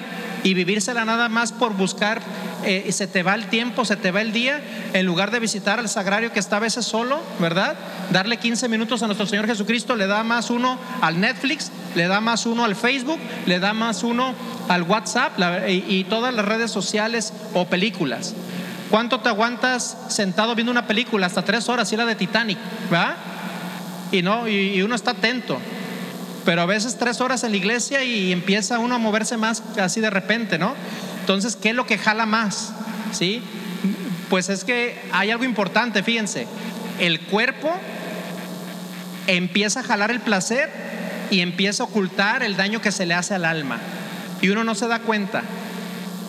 [0.44, 2.22] y vivírsela nada más por buscar
[2.66, 4.60] eh, se te va el tiempo, se te va el día,
[4.94, 7.76] en lugar de visitar al sagrario que está a veces solo, ¿verdad?
[8.12, 12.22] Darle 15 minutos a nuestro Señor Jesucristo le da más uno al Netflix, le da
[12.22, 14.34] más uno al Facebook, le da más uno
[14.68, 18.34] al WhatsApp y, todas las redes sociales o películas.
[18.90, 21.28] ¿Cuánto te aguantas sentado viendo una película?
[21.28, 22.58] Hasta tres horas, y la de Titanic,
[22.90, 23.16] ¿verdad?
[24.18, 25.60] Y, no, y uno está atento
[26.46, 30.00] pero a veces tres horas en la iglesia y empieza uno a moverse más así
[30.00, 30.76] de repente, ¿no?
[31.20, 32.72] Entonces, ¿qué es lo que jala más?
[33.12, 33.42] ¿Sí?
[34.30, 36.48] Pues es que hay algo importante, fíjense,
[37.00, 37.74] el cuerpo
[39.28, 40.70] empieza a jalar el placer
[41.32, 43.80] y empieza a ocultar el daño que se le hace al alma.
[44.42, 45.42] Y uno no se da cuenta,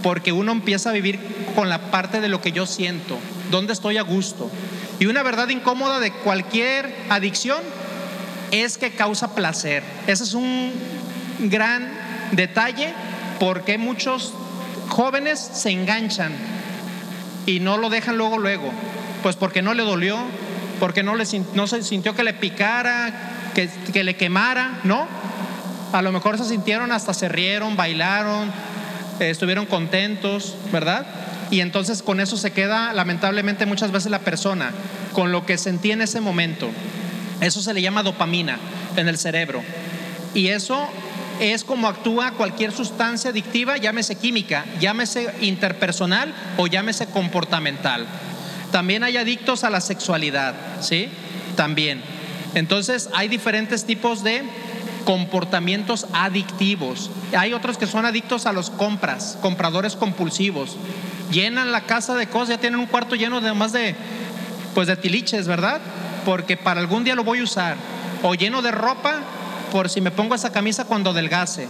[0.03, 1.20] porque uno empieza a vivir
[1.55, 3.18] con la parte de lo que yo siento,
[3.51, 4.51] dónde estoy a gusto.
[4.99, 7.59] Y una verdad incómoda de cualquier adicción
[8.51, 9.83] es que causa placer.
[10.07, 10.73] Ese es un
[11.41, 11.91] gran
[12.33, 12.95] detalle
[13.39, 14.33] porque muchos
[14.89, 16.33] jóvenes se enganchan
[17.45, 18.71] y no lo dejan luego, luego.
[19.23, 20.19] Pues porque no le dolió,
[20.81, 23.13] porque no, le, no se sintió que le picara,
[23.55, 25.07] que, que le quemara, ¿no?
[25.93, 28.51] A lo mejor se sintieron, hasta se rieron, bailaron,
[29.21, 31.07] estuvieron contentos, ¿verdad?
[31.51, 34.73] Y entonces con eso se queda lamentablemente muchas veces la persona,
[35.13, 36.69] con lo que sentía en ese momento.
[37.41, 38.59] Eso se le llama dopamina
[38.97, 39.63] en el cerebro.
[40.35, 40.89] Y eso
[41.41, 48.07] es como actúa cualquier sustancia adictiva, llámese química, llámese interpersonal o llámese comportamental.
[48.73, 51.09] También hay adictos a la sexualidad, ¿sí?
[51.57, 52.03] También.
[52.55, 54.43] Entonces hay diferentes tipos de
[55.07, 57.11] comportamientos adictivos.
[57.35, 60.77] Hay otros que son adictos a los compras, compradores compulsivos.
[61.31, 63.95] Llenan la casa de cosas, ya tienen un cuarto lleno de más de
[64.75, 65.81] pues de tiliches, ¿verdad?
[66.27, 67.77] Porque para algún día lo voy a usar.
[68.23, 69.21] O lleno de ropa
[69.71, 71.69] por si me pongo esa camisa cuando delgase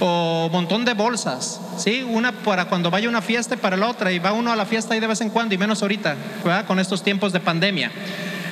[0.00, 2.02] o montón de bolsas, ¿sí?
[2.02, 4.66] Una para cuando vaya una fiesta y para la otra, y va uno a la
[4.66, 6.66] fiesta ahí de vez en cuando, y menos ahorita, ¿verdad?
[6.66, 7.92] Con estos tiempos de pandemia.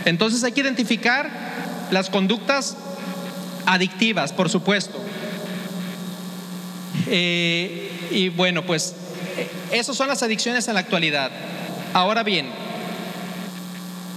[0.05, 1.29] Entonces hay que identificar
[1.91, 2.77] las conductas
[3.67, 4.99] adictivas, por supuesto.
[7.07, 8.95] Eh, y bueno, pues
[9.73, 11.31] esas son las adicciones en la actualidad.
[11.93, 12.49] Ahora bien,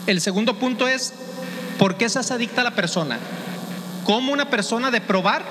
[0.07, 1.13] el segundo punto es,
[1.77, 3.19] ¿por qué se hace adicta a la persona?
[4.03, 5.43] cómo una persona de probar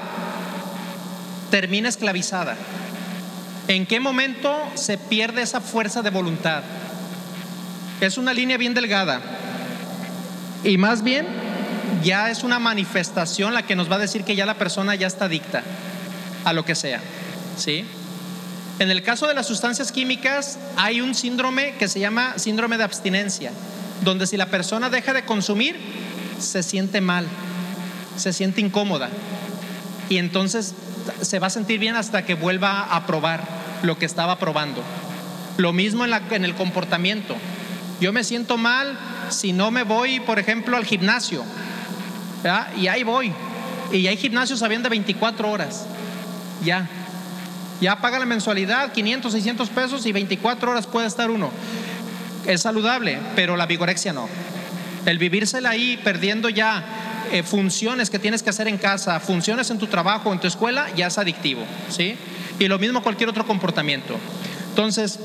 [1.51, 2.57] termina esclavizada.
[3.69, 6.63] ¿En qué momento se pierde esa fuerza de voluntad?
[8.01, 9.21] Es una línea bien delgada.
[10.65, 11.27] Y más bien,
[12.03, 15.07] ya es una manifestación la que nos va a decir que ya la persona ya
[15.07, 15.63] está adicta
[16.45, 17.01] a lo que sea.
[17.57, 17.85] ¿Sí?
[18.79, 22.85] En el caso de las sustancias químicas, hay un síndrome que se llama síndrome de
[22.85, 23.53] abstinencia,
[24.03, 25.77] donde si la persona deja de consumir,
[26.39, 27.27] se siente mal
[28.17, 29.09] se siente incómoda
[30.09, 30.75] y entonces
[31.21, 33.43] se va a sentir bien hasta que vuelva a probar
[33.83, 34.83] lo que estaba probando.
[35.57, 37.35] Lo mismo en, el comportamiento.
[38.01, 38.99] Yo me siento mal
[39.31, 41.45] si no me voy, por ejemplo, al gimnasio.
[42.77, 43.33] Y ahí voy.
[43.93, 45.87] Y hay gimnasios habían de 24 horas.
[46.65, 46.89] Ya.
[47.81, 51.51] Ya paga la mensualidad, 500, 600 pesos y 24 horas puede estar uno.
[52.47, 54.29] Es saludable, pero la vigorexia no.
[55.05, 56.85] El vivírsela ahí perdiendo ya
[57.33, 60.87] eh, funciones que tienes que hacer en casa, funciones en tu trabajo, en tu escuela,
[60.95, 62.17] ya es adictivo, ¿sí?
[62.59, 64.17] Y lo mismo cualquier otro comportamiento.
[64.69, 65.19] Entonces,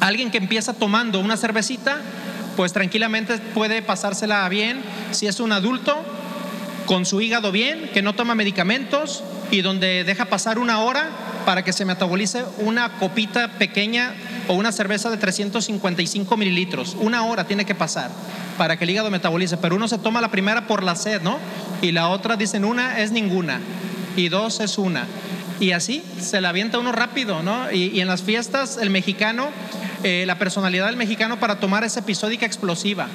[0.00, 1.98] alguien que empieza tomando una cervecita,
[2.56, 5.96] pues tranquilamente puede pasársela bien si es un adulto
[6.86, 11.10] con su hígado bien, que no toma medicamentos y donde deja pasar una hora
[11.44, 14.14] para que se metabolice una copita pequeña
[14.48, 16.96] o una cerveza de 355 mililitros.
[16.98, 18.10] Una hora tiene que pasar
[18.58, 21.38] para que el hígado metabolice, pero uno se toma la primera por la sed, ¿no?
[21.82, 23.60] Y la otra dicen una es ninguna
[24.16, 25.06] y dos es una.
[25.60, 27.70] Y así se la avienta uno rápido, ¿no?
[27.70, 29.48] Y, en las fiestas el mexicano,
[30.02, 33.08] eh, la personalidad del mexicano para tomar es episódica explosiva.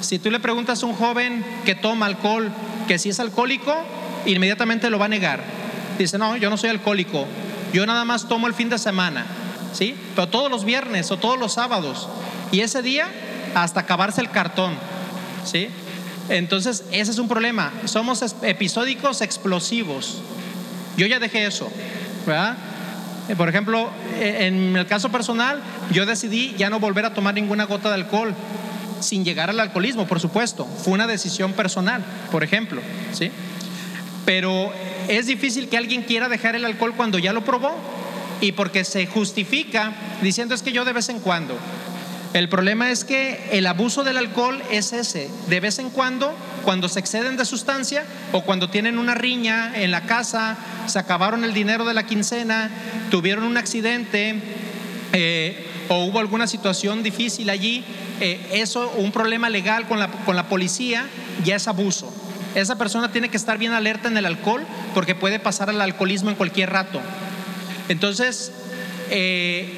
[0.00, 2.50] Si tú le preguntas a un joven que toma alcohol,
[2.86, 3.74] que si es alcohólico,
[4.26, 5.42] inmediatamente lo va a negar.
[5.98, 7.26] Dice, no, yo no soy alcohólico,
[7.72, 9.26] yo nada más tomo el fin de semana,
[9.72, 9.94] ¿sí?
[10.14, 12.08] Pero todos los viernes o todos los sábados.
[12.50, 13.08] Y ese día
[13.54, 14.74] hasta acabarse el cartón,
[15.44, 15.68] ¿sí?
[16.28, 17.72] Entonces, ese es un problema.
[17.84, 20.22] Somos episódicos explosivos.
[20.96, 21.70] Yo ya dejé eso,
[22.26, 22.56] ¿verdad?
[23.28, 27.34] Eh, por ejemplo, e, en el caso personal, yo decidí ya no volver a tomar
[27.34, 28.34] ninguna gota de alcohol
[29.02, 30.66] sin llegar al alcoholismo, por supuesto.
[30.84, 32.80] Fue una decisión personal, por ejemplo,
[33.12, 33.30] ¿sí?
[34.24, 34.72] Pero
[35.08, 37.74] es difícil que alguien quiera dejar el alcohol cuando ya lo probó
[38.40, 41.56] y porque se justifica diciendo es que yo de vez en cuando.
[42.34, 46.34] El problema es que el abuso del alcohol es ese, de vez en cuando,
[46.64, 51.44] cuando se exceden de sustancia o cuando tienen una riña en la casa, se acabaron
[51.44, 52.70] el dinero de la quincena,
[53.10, 54.40] tuvieron un accidente
[55.12, 57.84] eh, o hubo alguna situación difícil allí,
[58.20, 61.06] eh, eso, un problema legal con la, con la policía,
[61.44, 62.12] ya es abuso.
[62.54, 66.30] Esa persona tiene que estar bien alerta en el alcohol porque puede pasar al alcoholismo
[66.30, 67.00] en cualquier rato.
[67.88, 68.52] Entonces,
[69.10, 69.70] eh,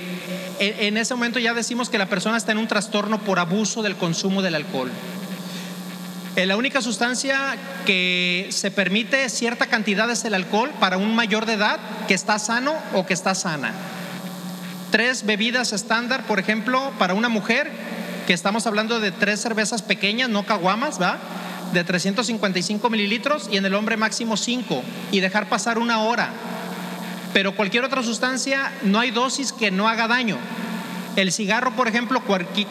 [0.61, 3.97] en ese momento ya decimos que la persona está en un trastorno por abuso del
[3.97, 4.91] consumo del alcohol.
[6.37, 11.47] Eh, la única sustancia que se permite cierta cantidad es el alcohol para un mayor
[11.47, 13.73] de edad que está sano o que está sana.
[14.95, 17.69] Tres bebidas estándar, por ejemplo, para una mujer,
[18.29, 21.19] que estamos hablando de tres cervezas pequeñas, no caguamas, ¿va?
[21.73, 26.31] De 355 mililitros y en el hombre máximo 5 y dejar pasar una hora
[27.35, 30.39] pero cualquier otra sustancia no hay dosis que no haga daño.
[31.17, 32.23] El cigarro, por ejemplo,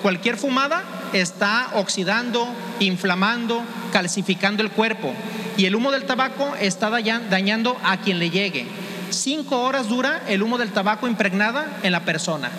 [0.01, 2.47] cualquier fumada está oxidando,
[2.79, 5.13] inflamando, calcificando el cuerpo.
[5.57, 8.65] Y el humo del tabaco está dañando a quien le llegue.
[9.13, 12.49] Cinco horas dura el humo del tabaco impregnada en la persona.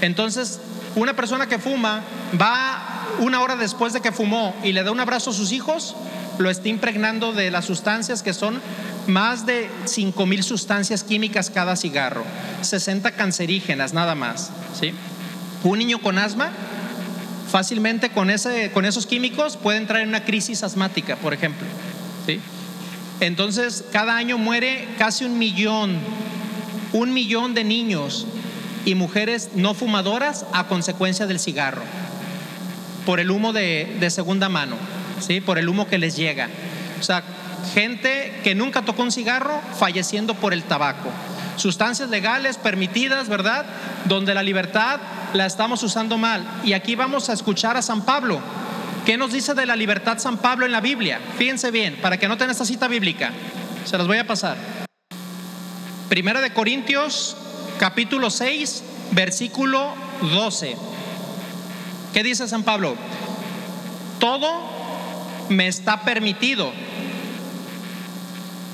[0.00, 0.60] Entonces,
[0.94, 2.02] una persona que fuma
[2.40, 5.94] va una hora después de que fumó y le da un abrazo a sus hijos,
[6.38, 8.60] lo está impregnando de las sustancias que son
[9.06, 12.24] más de 5 mil sustancias químicas cada cigarro,
[12.62, 14.50] 60 cancerígenas nada más.
[15.64, 16.50] Un niño con asma
[17.50, 18.30] fácilmente con,
[18.72, 21.66] con esos químicos puede entrar en una crisis asmática, por ejemplo.
[23.20, 25.98] Entonces, cada año muere casi un millón,
[26.92, 28.26] un millón de niños
[28.84, 31.82] y mujeres no fumadoras a consecuencia del cigarro,
[33.06, 34.76] por el humo de, de segunda mano,
[35.20, 35.40] ¿sí?
[35.40, 36.48] por el humo que les llega.
[36.98, 37.22] O sea,
[37.74, 41.10] gente que nunca tocó un cigarro falleciendo por el tabaco.
[41.56, 43.66] Sustancias legales permitidas, ¿verdad?
[44.06, 45.00] Donde la libertad
[45.34, 46.44] la estamos usando mal.
[46.64, 48.40] Y aquí vamos a escuchar a San Pablo.
[49.06, 51.20] ¿Qué nos dice de la libertad San Pablo en la Biblia?
[51.38, 53.32] Fíjense bien, para que noten esta cita bíblica.
[53.84, 54.56] Se las voy a pasar.
[56.08, 57.36] Primera de Corintios,
[57.78, 60.76] capítulo 6, versículo 12.
[62.12, 62.94] ¿Qué dice San Pablo?
[64.20, 64.70] Todo
[65.48, 66.72] me está permitido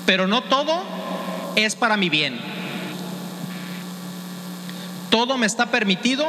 [0.09, 0.81] pero no todo
[1.55, 2.39] es para mi bien.
[5.11, 6.25] Todo me está permitido,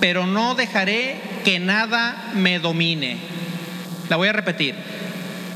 [0.00, 3.16] pero no dejaré que nada me domine.
[4.08, 4.74] La voy a repetir.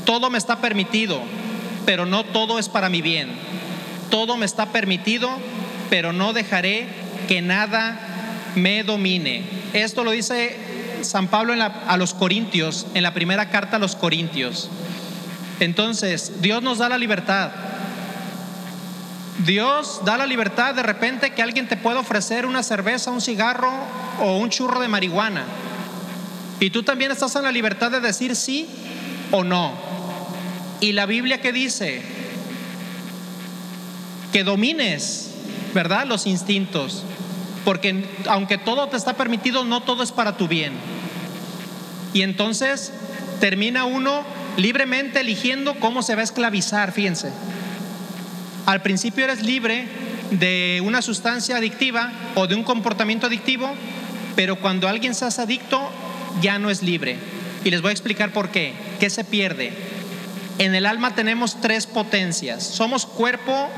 [0.05, 1.21] Todo me está permitido,
[1.85, 3.29] pero no todo es para mi bien.
[4.09, 5.29] Todo me está permitido,
[5.89, 6.87] pero no dejaré
[7.27, 7.99] que nada
[8.55, 9.43] me domine.
[9.73, 10.57] Esto lo dice
[11.01, 14.69] San Pablo a los Corintios, en la primera carta a los Corintios.
[15.59, 17.51] Entonces, Dios nos da la libertad.
[19.39, 23.71] Dios da la libertad de repente que alguien te pueda ofrecer una cerveza, un cigarro
[24.19, 25.43] o un churro de marihuana.
[26.59, 28.67] Y tú también estás en la libertad de decir sí
[29.31, 29.73] o no.
[30.79, 32.01] Y la Biblia que dice
[34.31, 35.31] que domines,
[35.73, 36.05] ¿verdad?
[36.05, 37.03] Los instintos.
[37.65, 40.73] Porque aunque todo te está permitido, no todo es para tu bien.
[42.13, 42.91] Y entonces
[43.39, 44.23] termina uno
[44.57, 47.31] libremente eligiendo cómo se va a esclavizar, fíjense.
[48.65, 49.87] Al principio eres libre
[50.31, 53.69] de una sustancia adictiva o de un comportamiento adictivo,
[54.35, 55.89] pero cuando alguien se hace adicto
[56.41, 57.17] ya no es libre.
[57.63, 58.73] Y les voy a explicar por qué.
[58.99, 59.73] ¿Qué se pierde?
[60.59, 62.63] En el alma tenemos tres potencias.
[62.63, 63.69] Somos cuerpo,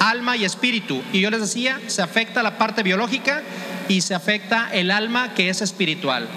[0.00, 1.02] alma y espíritu.
[1.12, 3.42] Y yo les decía, se afecta la parte biológica
[3.88, 6.28] y se afecta el alma que es espiritual.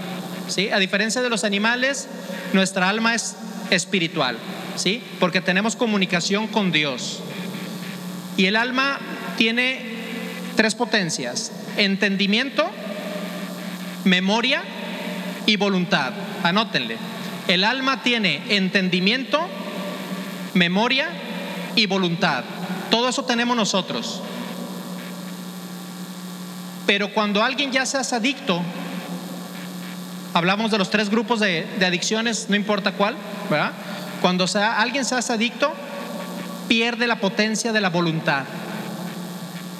[0.47, 0.69] ¿Sí?
[0.69, 2.07] A diferencia de los animales,
[2.53, 3.35] nuestra alma es
[3.69, 4.37] espiritual,
[4.77, 5.03] ¿sí?
[5.19, 7.21] Porque tenemos comunicación con Dios.
[8.37, 8.99] Y el alma
[9.35, 9.81] tiene
[10.55, 12.69] tres potencias, entendimiento,
[14.03, 14.63] memoria
[15.45, 16.13] y voluntad.
[16.43, 16.97] Anótenle.
[17.47, 19.39] El alma tiene entendimiento,
[20.53, 21.09] memoria
[21.75, 22.43] y voluntad.
[22.91, 24.21] Todo eso tenemos nosotros.
[26.85, 28.61] Pero cuando alguien ya se hace adicto,
[30.33, 33.15] hablamos de los tres grupos de, adicciones, no importa cuál,
[33.49, 33.71] ¿verdad?
[34.21, 35.73] Cuando sea, alguien se hace adicto,
[36.67, 38.43] pierde la potencia de la voluntad.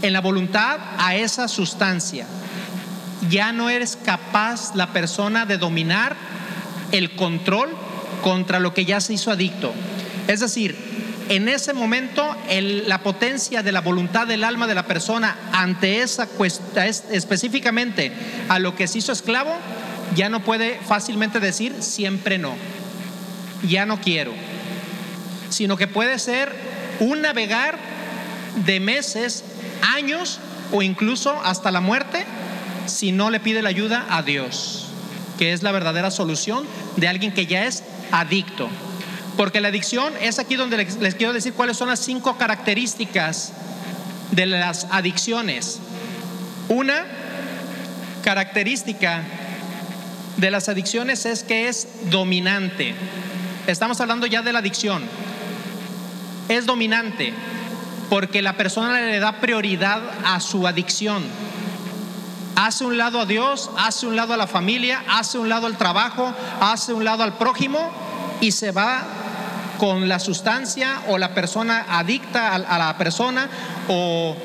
[0.01, 2.25] En la voluntad a esa sustancia.
[3.29, 6.15] Ya no eres capaz la persona de dominar
[6.91, 7.69] el control
[8.21, 9.73] contra lo que ya se hizo adicto.
[10.27, 10.75] Es decir,
[11.29, 16.27] en ese momento la potencia de la voluntad del alma de la persona ante esa
[16.27, 18.11] cuestión, específicamente
[18.49, 19.53] a lo que se hizo esclavo,
[20.15, 22.55] ya no puede fácilmente decir siempre no,
[23.67, 24.31] ya no quiero,
[25.49, 27.77] sino que puede ser un navegar
[28.65, 29.43] de meses,
[29.95, 30.39] años
[30.71, 32.25] o incluso hasta la muerte
[32.85, 34.87] si no le pide la ayuda a Dios,
[35.37, 38.69] que es la verdadera solución de alguien que ya es adicto.
[39.35, 43.53] Porque la adicción es aquí donde les, quiero decir cuáles son las cinco características
[44.31, 45.79] de las adicciones.
[46.69, 47.05] Una
[48.23, 49.23] característica
[50.37, 52.95] de las adicciones es que es dominante.
[53.67, 55.03] Estamos hablando ya de la adicción.
[56.49, 57.33] Es dominante
[58.09, 61.23] porque la persona le da prioridad a su adicción.
[62.55, 65.77] Hace un lado a Dios, hace un lado a la familia, hace un lado al
[65.77, 67.91] trabajo, hace un lado al prójimo
[68.41, 69.05] y se va
[69.77, 73.47] con la sustancia o la persona adicta a, la persona
[73.87, 74.35] o,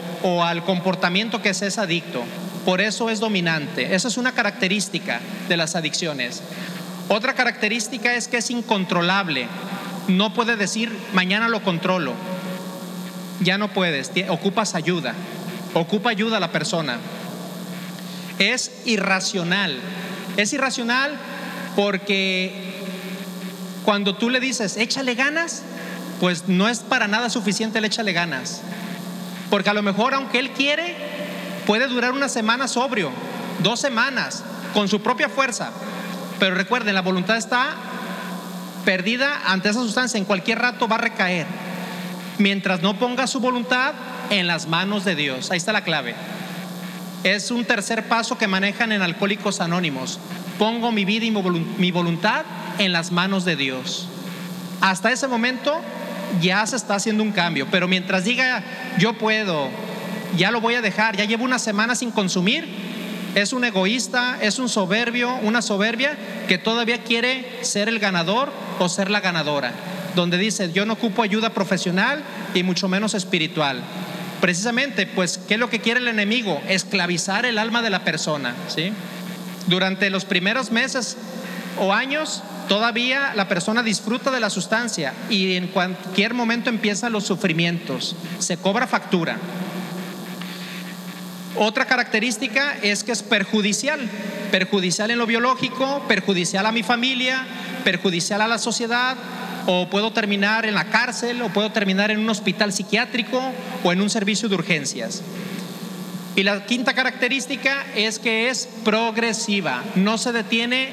[0.44, 2.22] al comportamiento que se es adicto.
[2.64, 3.94] Por eso es dominante.
[3.94, 6.42] Esa es una característica de las adicciones.
[7.08, 9.48] Otra característica es que es incontrolable.
[10.08, 12.14] No puede decir, mañana lo controlo.
[13.40, 14.10] Ya no puedes.
[14.28, 15.14] Ocupas ayuda.
[15.74, 16.98] Ocupa ayuda a la persona.
[18.38, 19.78] Es irracional.
[20.36, 21.12] Es irracional
[21.76, 22.72] porque
[23.84, 25.62] cuando tú le dices, échale ganas,
[26.20, 28.60] pues no es para nada suficiente el échale ganas.
[29.50, 30.96] Porque a lo mejor, aunque él quiere,
[31.66, 33.10] puede durar una semana sobrio,
[33.62, 35.70] dos semanas, con su propia fuerza.
[36.38, 37.74] Pero recuerden, la voluntad está
[38.84, 41.46] perdida ante esa sustancia, en cualquier rato va a recaer.
[42.38, 43.94] Mientras no ponga su voluntad
[44.30, 45.50] en las manos de Dios.
[45.50, 46.14] Ahí está la clave.
[47.24, 50.18] Es un tercer paso que manejan en Alcohólicos Anónimos.
[50.58, 52.44] Pongo mi vida y mi voluntad
[52.78, 54.08] en las manos de Dios.
[54.80, 55.80] Hasta ese momento
[56.40, 58.62] ya se está haciendo un cambio, pero mientras diga
[58.98, 59.68] yo puedo,
[60.36, 62.66] ya lo voy a dejar, ya llevo una semana sin consumir,
[63.34, 66.16] es un egoísta, es un soberbio, una soberbia
[66.48, 69.72] que todavía quiere ser el ganador o ser la ganadora,
[70.14, 72.22] donde dice yo no ocupo ayuda profesional
[72.54, 73.82] y mucho menos espiritual.
[74.40, 76.60] Precisamente, pues, ¿qué es lo que quiere el enemigo?
[76.68, 78.92] Esclavizar el alma de la persona, ¿sí?
[79.68, 81.16] Durante los primeros meses
[81.78, 87.24] o años todavía la persona disfruta de la sustancia y en cualquier momento empiezan los
[87.24, 89.38] sufrimientos, se cobra factura.
[91.56, 94.00] Otra característica es que es perjudicial,
[94.50, 97.46] perjudicial en lo biológico, perjudicial a mi familia,
[97.84, 99.16] perjudicial a la sociedad,
[99.66, 103.40] o puedo terminar en la cárcel, o puedo terminar en un hospital psiquiátrico
[103.84, 105.22] o en un servicio de urgencias.
[106.34, 110.88] Y la quinta característica es que es progresiva, no se detiene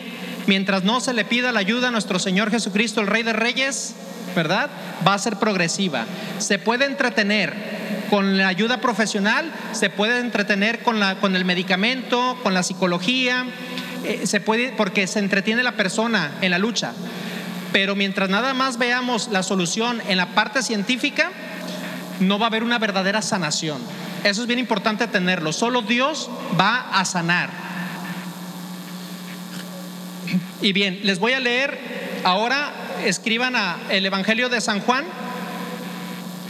[0.47, 3.93] mientras no se le pida la ayuda a nuestro Señor Jesucristo, el Rey de Reyes,
[4.35, 4.69] ¿verdad?
[5.07, 6.05] Va a ser progresiva.
[6.39, 7.53] Se puede entretener
[8.09, 13.45] con la ayuda profesional, se puede entretener con, la, con el medicamento, con la psicología,
[14.05, 16.93] eh, se puede, porque se entretiene la persona en la lucha.
[17.71, 21.31] Pero mientras nada más veamos la solución en la parte científica,
[22.19, 23.81] no va a haber una verdadera sanación.
[24.23, 25.53] Eso es bien importante tenerlo.
[25.53, 27.49] Solo Dios va a sanar.
[30.61, 31.79] Y bien, les voy a leer
[32.23, 32.71] ahora,
[33.05, 35.05] escriban a el Evangelio de San Juan,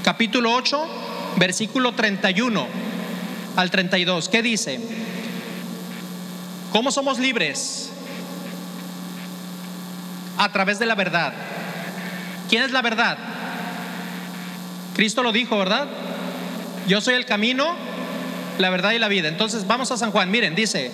[0.04, 2.68] capítulo 8, versículo 31
[3.56, 4.30] al 32.
[4.30, 4.80] ¿Qué dice?
[6.72, 7.92] ¿Cómo somos libres?
[10.38, 11.34] A través de la verdad.
[12.50, 13.18] ¿Quién es la verdad?
[14.96, 15.88] Cristo lo dijo, ¿verdad?
[16.88, 17.76] Yo soy el camino,
[18.58, 19.28] la verdad y la vida.
[19.28, 20.32] Entonces vamos a San Juan.
[20.32, 20.92] Miren, dice,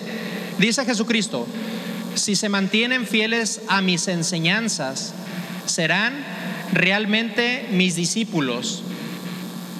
[0.57, 1.47] dice Jesucristo,
[2.15, 5.13] si se mantienen fieles a mis enseñanzas,
[5.65, 6.13] serán
[6.73, 8.83] realmente mis discípulos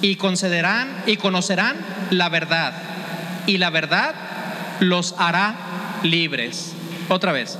[0.06, 1.76] y concederán y conocerán
[2.10, 2.72] la verdad
[3.46, 4.14] y la verdad
[4.78, 5.56] los hará
[6.04, 6.74] libres.
[7.08, 7.58] Otra vez,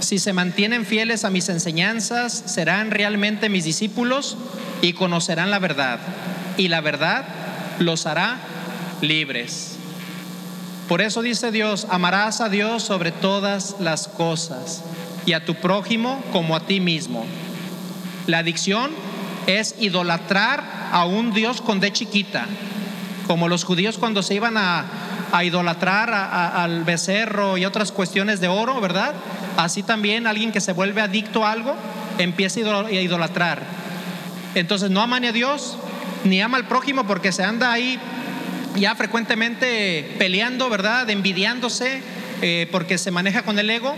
[0.00, 4.36] si se mantienen fieles a mis enseñanzas, serán realmente mis discípulos
[4.82, 6.00] y conocerán la verdad
[6.56, 7.24] y la verdad
[7.78, 8.38] los hará
[9.00, 9.76] libres.
[10.88, 14.82] Por eso dice Dios, amarás a Dios sobre todas las cosas
[15.24, 17.24] y a tu prójimo como a ti mismo.
[18.26, 18.90] La adicción
[19.46, 22.46] es idolatrar a un Dios con de chiquita,
[23.26, 24.84] como los judíos cuando se iban a,
[25.44, 29.14] idolatrar al becerro y otras cuestiones de oro, ¿verdad?
[29.56, 31.76] Así también alguien que se vuelve adicto a algo
[32.18, 33.62] empieza a idolatrar.
[34.56, 35.78] Entonces no ama ni a Dios,
[36.24, 38.00] ni ama al prójimo porque se anda ahí
[38.76, 41.08] ya frecuentemente peleando, ¿verdad?
[41.08, 42.02] Envidiándose
[42.42, 43.94] eh, porque se maneja con el ego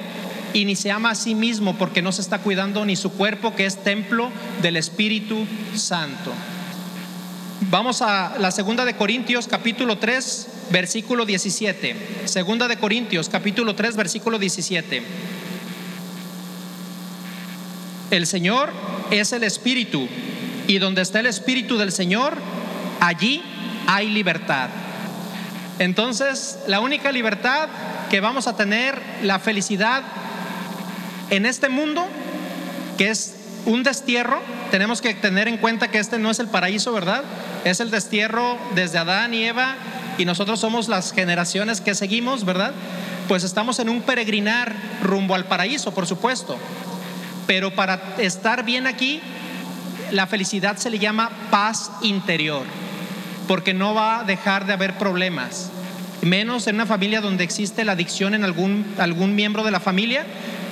[0.54, 3.54] y ni se ama a sí mismo porque no se está cuidando ni su cuerpo
[3.54, 4.30] que es templo
[4.60, 6.32] del Espíritu Santo.
[7.70, 11.96] Vamos a la segunda de Corintios capítulo 3 versículo 17.
[12.26, 15.02] Segunda de Corintios capítulo 3 versículo 17.
[18.10, 18.70] El Señor
[19.10, 20.06] es el Espíritu
[20.66, 22.36] y donde está el Espíritu del Señor,
[23.00, 23.42] allí
[23.86, 24.68] hay libertad.
[25.78, 27.68] Entonces, la única libertad
[28.10, 30.04] que vamos a tener, la felicidad
[31.32, 32.06] en este mundo,
[32.98, 34.38] que es un destierro,
[34.70, 37.24] tenemos que tener en cuenta que este no es el paraíso, ¿verdad?
[37.64, 39.76] Es el destierro desde Adán y Eva
[40.18, 42.74] y nosotros somos las generaciones que seguimos, ¿verdad?
[43.28, 46.58] Pues estamos en un peregrinar rumbo al paraíso, por supuesto.
[47.46, 49.22] Pero para estar bien aquí,
[50.10, 52.64] la felicidad se le llama paz interior,
[53.48, 55.70] porque no va a dejar de haber problemas.
[56.20, 60.26] Menos en una familia donde existe la adicción en algún, algún miembro de la familia,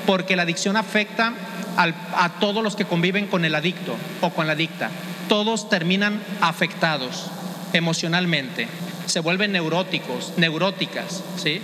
[0.07, 1.34] porque la adicción afecta
[1.76, 4.90] a todos los que conviven con el adicto o con la adicta.
[5.28, 7.30] Todos terminan afectados
[7.72, 8.66] emocionalmente,
[9.07, 11.62] se vuelven neuróticos, neuróticas, ¿sí?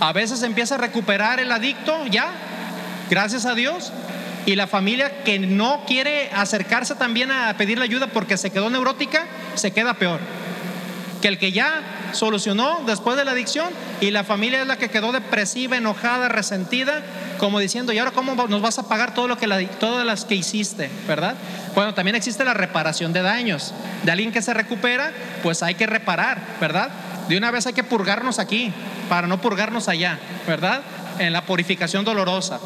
[0.00, 2.30] A veces empieza a recuperar el adicto ya,
[3.08, 3.92] gracias a Dios,
[4.44, 9.26] y la familia que no quiere acercarse también a pedirle ayuda porque se quedó neurótica,
[9.54, 10.20] se queda peor.
[11.20, 11.82] Que el que ya
[12.12, 13.68] solucionó después de la adicción
[14.00, 17.02] y la familia es la que quedó depresiva, enojada, resentida,
[17.38, 20.24] como diciendo, ¿y ahora cómo nos vas a pagar todo lo que la, todas las
[20.24, 21.34] que hiciste, verdad?
[21.74, 23.74] Bueno, también existe la reparación de daños.
[24.04, 26.90] De alguien que se recupera, pues hay que reparar, ¿verdad?
[27.28, 28.72] De una vez hay que purgarnos aquí
[29.08, 30.82] para no purgarnos allá, ¿verdad?
[31.18, 32.60] En la purificación dolorosa.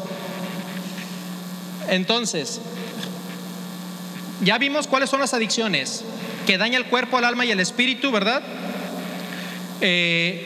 [1.89, 2.61] Entonces,
[4.41, 6.03] ya vimos cuáles son las adicciones
[6.45, 8.41] que daña el cuerpo, el alma y el espíritu, ¿verdad?
[9.81, 10.45] Eh,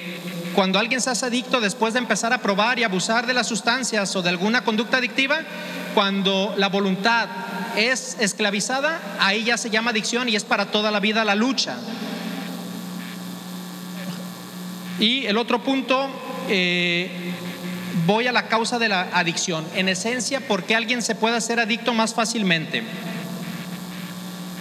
[0.56, 4.16] cuando alguien se hace adicto después de empezar a probar y abusar de las sustancias
[4.16, 5.42] o de alguna conducta adictiva,
[5.94, 7.28] cuando la voluntad
[7.76, 11.76] es esclavizada, ahí ya se llama adicción y es para toda la vida la lucha.
[14.98, 16.08] Y el otro punto,
[16.48, 17.10] eh,
[18.06, 19.66] voy a la causa de la adicción.
[19.76, 22.84] En esencia, ¿por qué alguien se puede hacer adicto más fácilmente?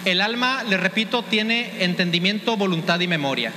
[0.04, 3.52] El alma, le repito, tiene entendimiento, voluntad y memoria.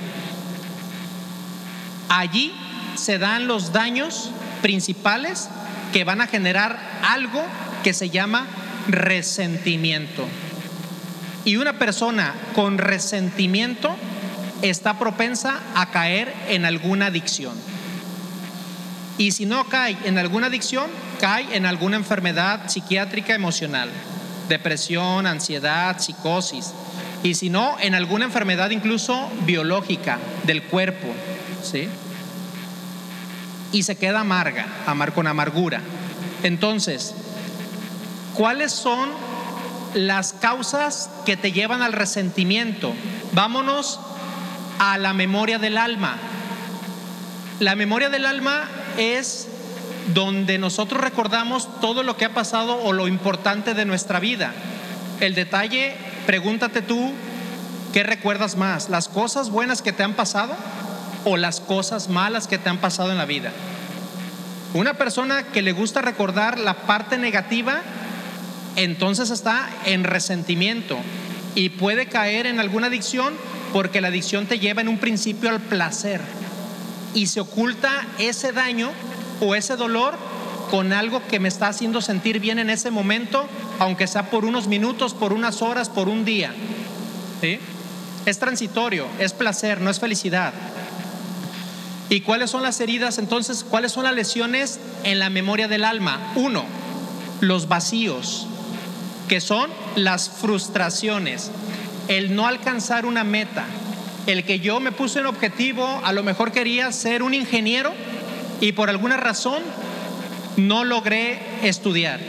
[2.08, 2.52] Allí
[2.96, 4.30] se dan los daños
[4.62, 5.48] principales
[5.92, 7.42] que van a generar algo
[7.82, 8.46] que se llama
[8.88, 10.26] resentimiento.
[11.44, 13.94] Y una persona con resentimiento
[14.62, 17.54] está propensa a caer en alguna adicción.
[19.16, 20.90] Y si no cae en alguna adicción,
[21.20, 23.90] cae en alguna enfermedad psiquiátrica emocional,
[24.48, 26.72] depresión, ansiedad, psicosis.
[27.22, 31.08] Y si no, en alguna enfermedad incluso biológica del cuerpo,
[33.72, 35.80] Y se queda amarga, amar con amargura.
[36.42, 37.14] Entonces,
[38.34, 39.10] ¿cuáles son
[39.94, 42.94] las causas que te llevan al resentimiento?
[43.32, 44.00] Vámonos
[44.78, 46.16] a la memoria del alma.
[47.60, 48.64] La memoria del alma
[48.96, 49.48] es
[50.14, 54.52] donde nosotros recordamos todo lo que ha pasado o lo importante de nuestra vida.
[55.20, 55.94] El detalle,
[56.24, 57.12] pregúntate tú,
[57.92, 58.88] ¿qué recuerdas más?
[58.88, 60.54] ¿Las cosas buenas que te han pasado
[61.28, 63.52] o las cosas malas que te han pasado en la vida?
[64.74, 67.80] Una persona que le gusta recordar la parte negativa,
[68.76, 70.98] entonces está en resentimiento
[71.54, 73.34] y puede caer en alguna adicción
[73.72, 76.20] porque la adicción te lleva en un principio al placer
[77.14, 78.90] y se oculta ese daño
[79.40, 80.14] o ese dolor
[80.70, 83.46] con algo que me está haciendo sentir bien en ese momento,
[83.78, 86.52] aunque sea por unos minutos, por unas horas, por un día.
[88.26, 90.52] Es transitorio, es placer, no es felicidad.
[92.10, 93.64] ¿Y cuáles son las heridas entonces?
[93.64, 96.32] ¿Cuáles son las lesiones en la memoria del alma?
[96.36, 96.64] Uno,
[97.40, 98.46] los vacíos,
[99.28, 101.50] que son las frustraciones,
[102.08, 103.66] el no alcanzar una meta,
[104.26, 107.92] el que yo me puse un objetivo, a lo mejor quería ser un ingeniero
[108.60, 109.62] y por alguna razón
[110.56, 112.20] no logré estudiar.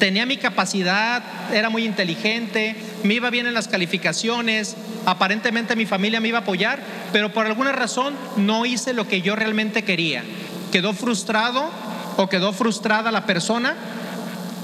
[0.00, 1.22] Tenía mi capacidad,
[1.52, 4.76] era muy inteligente, me iba bien en las calificaciones,
[5.06, 6.80] aparentemente mi familia me iba a apoyar,
[7.12, 10.24] pero por alguna razón no hice lo que yo realmente quería.
[10.72, 11.70] Quedó frustrado
[12.16, 13.76] o quedó frustrada la persona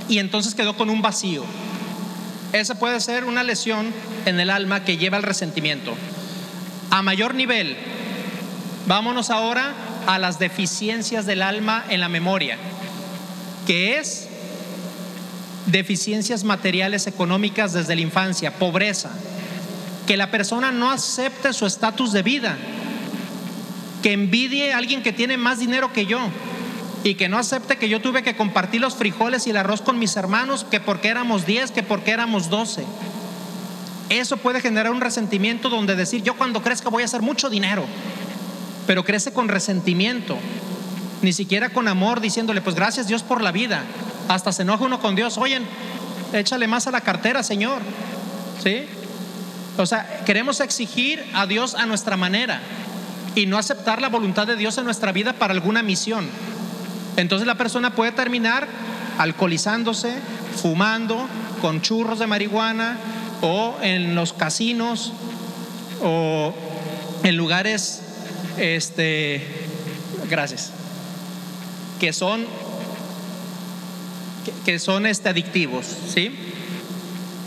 [0.08, 1.44] y entonces quedó con un vacío.
[2.52, 3.92] Esa puede ser una lesión
[4.24, 5.94] en el alma que lleva al resentimiento.
[6.90, 7.76] A mayor nivel,
[8.86, 9.72] vámonos ahora
[10.06, 12.56] a las deficiencias del alma en la memoria,
[13.66, 14.28] que es
[15.66, 19.10] deficiencias materiales económicas desde la infancia, pobreza,
[20.06, 22.56] que la persona no acepte su estatus de vida,
[24.02, 26.20] que envidie a alguien que tiene más dinero que yo
[27.02, 29.98] y que no acepte que yo tuve que compartir los frijoles y el arroz con
[29.98, 32.84] mis hermanos, que porque éramos 10, que porque éramos 12.
[34.08, 37.84] Eso puede generar un resentimiento donde decir, yo cuando crezca voy a hacer mucho dinero,
[38.86, 40.36] pero crece con resentimiento,
[41.22, 43.82] ni siquiera con amor, diciéndole, pues gracias Dios por la vida.
[44.28, 45.60] Hasta se enoja uno con Dios, oye,
[46.32, 47.80] échale más a la cartera, Señor.
[48.62, 48.86] ¿Sí?
[49.76, 52.60] O sea, queremos exigir a Dios a nuestra manera
[53.34, 56.26] y no aceptar la voluntad de Dios en nuestra vida para alguna misión.
[57.16, 58.66] Entonces la persona puede terminar
[59.18, 60.14] alcoholizándose,
[60.60, 61.28] fumando,
[61.60, 62.98] con churros de marihuana
[63.42, 65.12] o en los casinos
[66.02, 66.54] o
[67.22, 68.02] en lugares,
[68.58, 69.46] este,
[70.30, 70.70] gracias,
[72.00, 72.46] que son
[74.64, 76.34] que, son este, adictivos, ¿sí?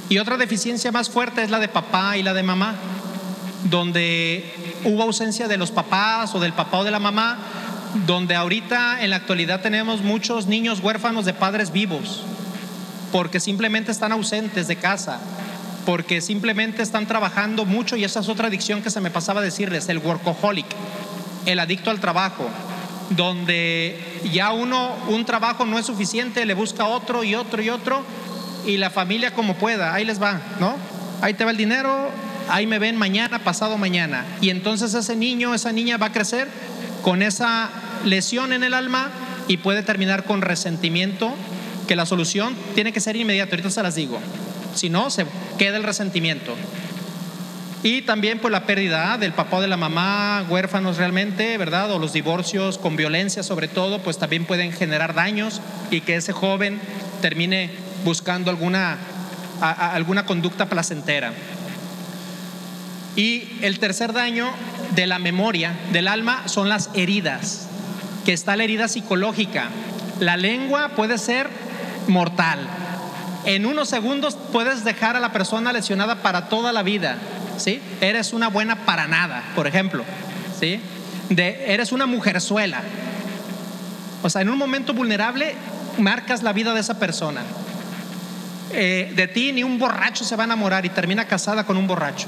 [0.10, 2.76] Y otra deficiencia más fuerte es la de papá y la de mamá,
[3.66, 4.52] donde
[4.84, 7.38] hubo ausencia de los papás o del papá o de la mamá,
[8.08, 12.24] donde ahorita en la actualidad tenemos muchos niños huérfanos de padres vivos,
[13.12, 15.20] porque simplemente están ausentes de casa,
[15.86, 19.89] porque simplemente están trabajando mucho y esa es otra adicción que se me pasaba decirles,
[19.89, 20.68] el workaholic,
[21.45, 22.50] el adicto al trabajo
[23.12, 23.99] donde
[24.32, 28.03] ya uno, un trabajo no es suficiente, le busca otro y otro y otro,
[28.66, 30.76] y la familia como pueda, ahí les va, ¿no?
[31.22, 32.12] Ahí te va el dinero,
[32.49, 34.26] ahí me ven mañana, pasado mañana.
[34.41, 36.47] Y entonces ese niño, esa niña va a crecer
[37.01, 37.70] con esa
[38.05, 39.10] lesión en el alma
[39.47, 41.34] y puede terminar con resentimiento,
[41.88, 44.20] que la solución tiene que ser inmediata, ahorita se las digo.
[44.76, 45.26] Si no, se
[45.57, 46.55] queda el resentimiento.
[47.82, 51.91] Y también pues la pérdida del papá o de la mamá, huérfanos realmente, ¿verdad?
[51.91, 56.34] O los divorcios con violencia sobre todo, pues también pueden generar daños y que ese
[56.34, 56.80] joven
[57.21, 57.69] termine
[58.03, 58.97] buscando alguna,
[59.61, 61.32] alguna conducta placentera.
[63.15, 64.49] Y el tercer daño
[64.95, 67.67] de la memoria, del alma, son las heridas,
[68.25, 69.69] que está la herida psicológica.
[70.19, 71.49] La lengua puede ser
[72.07, 72.59] mortal.
[73.45, 77.17] En unos segundos puedes dejar a la persona lesionada para toda la vida.
[78.01, 80.03] Eres una buena para nada, por ejemplo,
[80.60, 80.80] ¿sí?
[81.30, 82.82] De, eres una mujerzuela.
[84.22, 85.55] O sea, en un momento vulnerable
[85.97, 87.41] marcas la vida de esa persona.
[88.72, 91.88] Eh, de ti ni un borracho se va a enamorar y termina casada con un
[91.88, 92.28] borracho.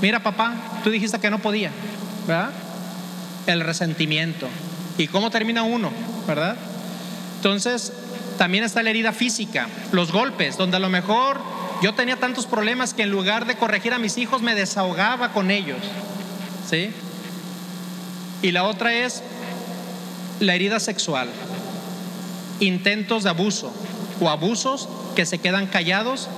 [0.00, 1.70] Mira, papá, tú dijiste que no podía,
[2.26, 2.50] ¿verdad?
[3.46, 4.48] El resentimiento.
[4.98, 5.90] ¿Y cómo termina uno,
[6.26, 6.56] verdad?
[7.36, 7.92] Entonces,
[8.38, 11.40] también está la herida física, los golpes, donde a lo mejor
[11.82, 15.50] yo tenía tantos problemas que en lugar de corregir a mis hijos me desahogaba con
[15.50, 15.78] ellos.
[16.68, 16.90] ¿Sí?
[18.42, 19.22] Y la otra es
[20.40, 21.28] la herida sexual.
[22.60, 23.72] Intentos de abuso
[24.20, 26.28] o abusos que se quedan callados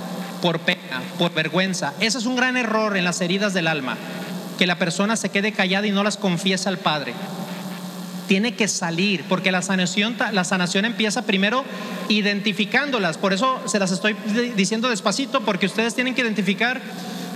[0.42, 1.94] por pena, por vergüenza.
[2.00, 3.96] Ese es un gran error en las heridas del alma,
[4.58, 7.14] que la persona se quede callada y no las confiesa al Padre
[8.26, 11.64] tiene que salir, porque la sanación, la sanación empieza primero
[12.08, 13.18] identificándolas.
[13.18, 14.16] Por eso se las estoy
[14.56, 16.80] diciendo despacito, porque ustedes tienen que identificar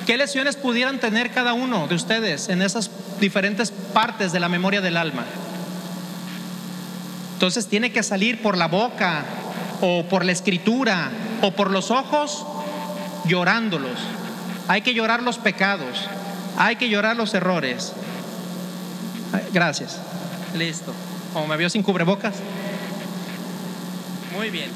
[0.07, 4.81] qué lesiones pudieran tener cada uno de ustedes en esas diferentes partes de la memoria
[4.81, 5.25] del alma.
[7.35, 9.25] Entonces tiene que salir por la boca
[9.81, 11.11] o por la escritura
[11.41, 12.45] o por los ojos
[13.27, 13.99] llorándolos.
[14.69, 16.07] Hay que llorar los pecados,
[16.59, 17.93] hay que llorar los errores.
[19.53, 19.99] Gracias.
[20.57, 20.93] Listo.
[21.33, 22.37] Como me vio sin cubrebocas.
[24.37, 24.71] Muy bien.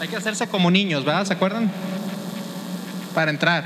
[0.00, 1.26] Hay que hacerse como niños, ¿verdad?
[1.26, 1.70] ¿Se acuerdan?
[3.14, 3.64] Para entrar.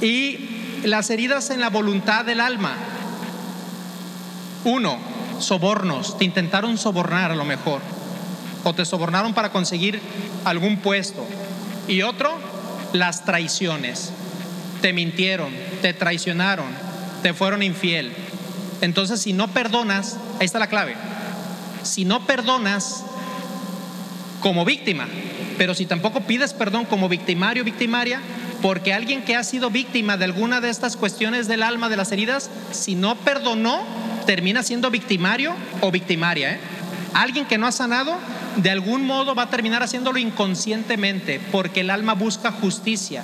[0.00, 2.74] Y las heridas en la voluntad del alma.
[4.64, 4.98] Uno,
[5.38, 6.18] sobornos.
[6.18, 7.80] Te intentaron sobornar a lo mejor.
[8.64, 10.00] O te sobornaron para conseguir
[10.44, 11.26] algún puesto.
[11.88, 12.38] Y otro,
[12.92, 14.12] las traiciones.
[14.80, 16.66] Te mintieron, te traicionaron,
[17.22, 18.12] te fueron infiel.
[18.82, 20.96] Entonces, si no perdonas, ahí está la clave.
[21.84, 23.04] Si no perdonas
[24.40, 25.06] como víctima,
[25.56, 28.20] pero si tampoco pides perdón como victimario o victimaria,
[28.60, 32.10] porque alguien que ha sido víctima de alguna de estas cuestiones del alma, de las
[32.10, 33.82] heridas, si no perdonó,
[34.26, 36.54] termina siendo victimario o victimaria.
[36.54, 36.60] ¿eh?
[37.14, 38.16] Alguien que no ha sanado
[38.56, 43.22] de algún modo va a terminar haciéndolo inconscientemente, porque el alma busca justicia.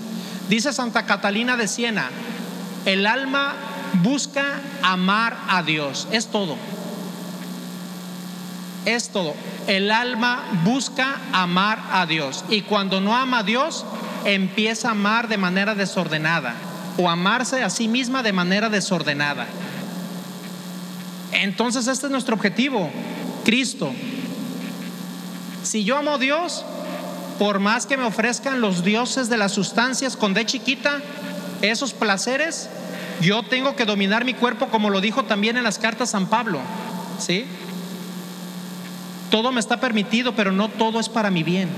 [0.49, 2.11] Dice Santa Catalina de Siena,
[2.85, 3.55] el alma
[3.95, 6.57] busca amar a Dios, es todo.
[8.85, 9.35] Es todo.
[9.67, 13.85] El alma busca amar a Dios y cuando no ama a Dios,
[14.25, 16.55] empieza a amar de manera desordenada
[16.97, 19.47] o amarse a sí misma de manera desordenada.
[21.33, 22.91] Entonces este es nuestro objetivo,
[23.45, 23.93] Cristo.
[25.63, 26.65] Si yo amo a Dios,
[27.39, 31.01] por más que me ofrezcan los dioses de las sustancias con D chiquita,
[31.63, 32.69] esos placeres,
[33.21, 36.61] yo tengo que dominar mi cuerpo como lo dijo también en las cartas San Pablo.
[37.19, 37.45] ¿Sí?
[39.31, 41.69] Todo me está permitido, pero no todo es para mi bien.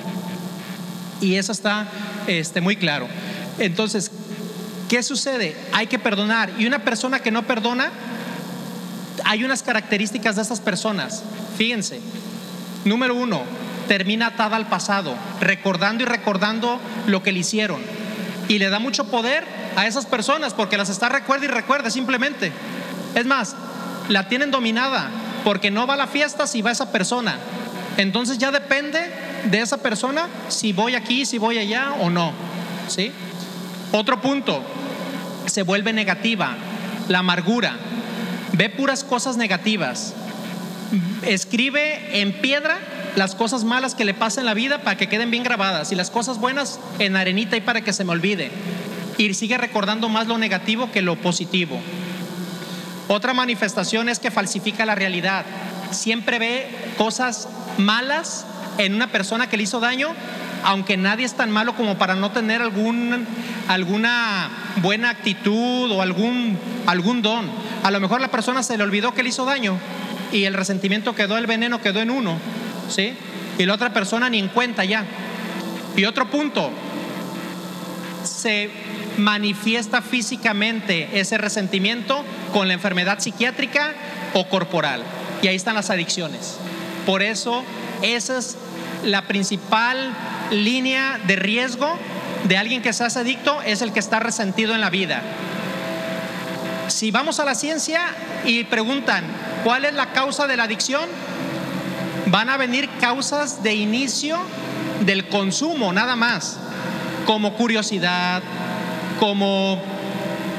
[1.20, 1.88] Y eso está
[2.26, 3.08] este, muy claro.
[3.58, 4.10] Entonces,
[4.88, 5.56] ¿qué sucede?
[5.72, 6.50] Hay que perdonar.
[6.58, 7.90] Y una persona que no perdona,
[9.24, 11.22] hay unas características de esas personas.
[11.56, 12.00] Fíjense.
[12.84, 13.42] Número uno,
[13.88, 17.80] termina atada al pasado, recordando y recordando lo que le hicieron.
[18.50, 19.44] Y le da mucho poder
[19.76, 22.50] a esas personas porque las está recuerda y recuerda simplemente.
[23.14, 23.54] Es más,
[24.08, 25.08] la tienen dominada
[25.44, 27.36] porque no va a la fiesta si va esa persona.
[27.96, 28.98] Entonces ya depende
[29.44, 32.32] de esa persona si voy aquí, si voy allá o no.
[32.88, 33.12] ¿Sí?
[33.92, 34.64] Otro punto,
[35.46, 36.56] se vuelve negativa,
[37.08, 37.76] la amargura
[38.52, 40.12] ve puras cosas negativas,
[41.22, 42.78] escribe en piedra
[43.16, 45.94] las cosas malas que le pasan en la vida para que queden bien grabadas y
[45.94, 48.50] las cosas buenas en arenita y para que se me olvide.
[49.18, 51.80] Y sigue recordando más lo negativo que lo positivo.
[53.08, 55.44] Otra manifestación es que falsifica la realidad.
[55.90, 58.46] Siempre ve cosas malas
[58.78, 60.14] en una persona que le hizo daño,
[60.64, 63.26] aunque nadie es tan malo como para no tener algún,
[63.68, 67.50] alguna buena actitud o algún, algún don.
[67.82, 69.78] A lo mejor la persona se le olvidó que le hizo daño
[70.32, 72.38] y el resentimiento quedó, el veneno quedó en uno,
[72.90, 73.14] ¿sí?
[73.58, 75.04] Y la otra persona ni en cuenta ya.
[75.96, 76.70] Y otro punto,
[78.24, 78.70] se
[79.18, 83.94] manifiesta físicamente ese resentimiento con la enfermedad psiquiátrica
[84.34, 85.02] o corporal.
[85.42, 86.56] Y ahí están las adicciones.
[87.06, 87.64] Por eso,
[88.02, 88.56] esa es
[89.04, 90.14] la principal
[90.50, 91.98] línea de riesgo
[92.44, 95.22] de alguien que se hace adicto, es el que está resentido en la vida.
[96.88, 98.00] Si vamos a la ciencia
[98.44, 99.24] y preguntan,
[99.62, 101.08] ¿cuál es la causa de la adicción?
[102.30, 104.38] Van a venir causas de inicio
[105.04, 106.58] del consumo, nada más,
[107.26, 108.42] como curiosidad,
[109.18, 109.82] como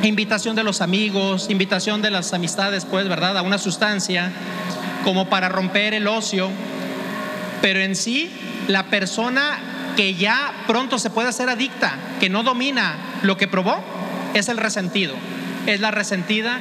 [0.04, 3.38] invitación de los amigos, invitación de las amistades, pues, ¿verdad?
[3.38, 4.32] A una sustancia,
[5.04, 6.50] como para romper el ocio.
[7.62, 8.30] Pero en sí,
[8.68, 9.60] la persona
[9.96, 13.82] que ya pronto se puede hacer adicta, que no domina lo que probó,
[14.34, 15.16] es el resentido
[15.66, 16.60] es la resentida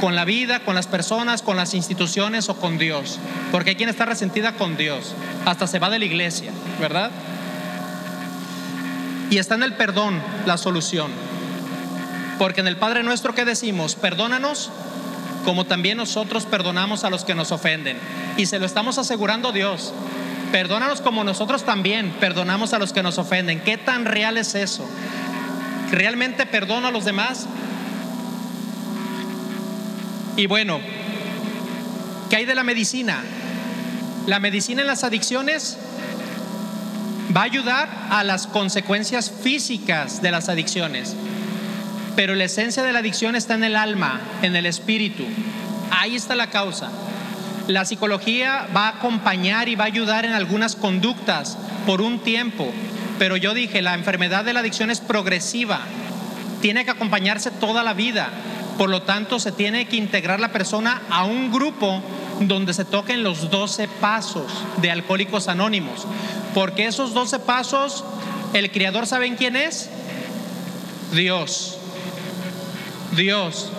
[0.00, 3.18] con la vida, con las personas, con las instituciones o con Dios.
[3.52, 5.14] Porque hay quien está resentida con Dios.
[5.44, 7.10] Hasta se va de la iglesia, ¿verdad?
[9.30, 11.10] Y está en el perdón la solución.
[12.38, 14.70] Porque en el Padre nuestro que decimos, perdónanos
[15.44, 17.98] como también nosotros perdonamos a los que nos ofenden.
[18.36, 19.94] Y se lo estamos asegurando Dios.
[20.52, 23.60] Perdónanos como nosotros también perdonamos a los que nos ofenden.
[23.60, 24.84] ¿Qué tan real es eso?
[25.90, 27.46] ¿Realmente perdono a los demás?
[30.36, 30.80] Y bueno,
[32.28, 33.22] ¿qué hay de la medicina?
[34.26, 35.78] La medicina en las adicciones
[37.34, 41.16] va a ayudar a las consecuencias físicas de las adicciones,
[42.16, 45.24] pero la esencia de la adicción está en el alma, en el espíritu.
[45.90, 46.90] Ahí está la causa.
[47.66, 51.56] La psicología va a acompañar y va a ayudar en algunas conductas
[51.86, 52.70] por un tiempo,
[53.18, 55.80] pero yo dije, la enfermedad de la adicción es progresiva,
[56.60, 58.28] tiene que acompañarse toda la vida.
[58.78, 62.02] Por lo tanto, se tiene que integrar la persona a un grupo
[62.40, 66.06] donde se toquen los 12 pasos de Alcohólicos Anónimos.
[66.54, 68.04] Porque esos 12 pasos,
[68.52, 69.88] el Creador, ¿saben quién es?
[71.12, 71.78] Dios.
[73.16, 73.70] Dios.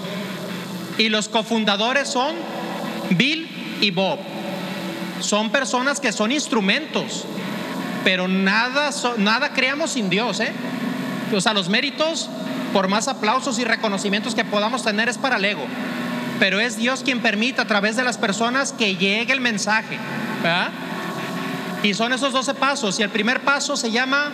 [0.98, 2.36] Y los cofundadores son
[3.12, 4.20] Bill y Bob.
[5.20, 7.26] Son personas que son instrumentos,
[8.04, 10.39] pero nada, nada creamos sin Dios.
[10.39, 10.52] ¿eh?
[11.34, 12.30] O sea, los méritos
[12.74, 15.65] por más aplausos y reconocimientos que podamos tener es para el ego.
[16.39, 19.97] Pero es Dios quien permite a través de las personas que llegue el mensaje.
[21.84, 22.99] Y son esos 12 pasos.
[22.99, 24.32] Y el primer paso se llama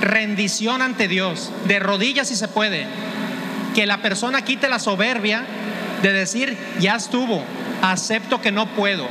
[0.00, 2.86] rendición ante Dios, de rodillas si se puede.
[3.74, 5.46] Que la persona quite la soberbia
[6.02, 7.42] de decir, ya estuvo,
[7.80, 9.08] acepto que no puedo.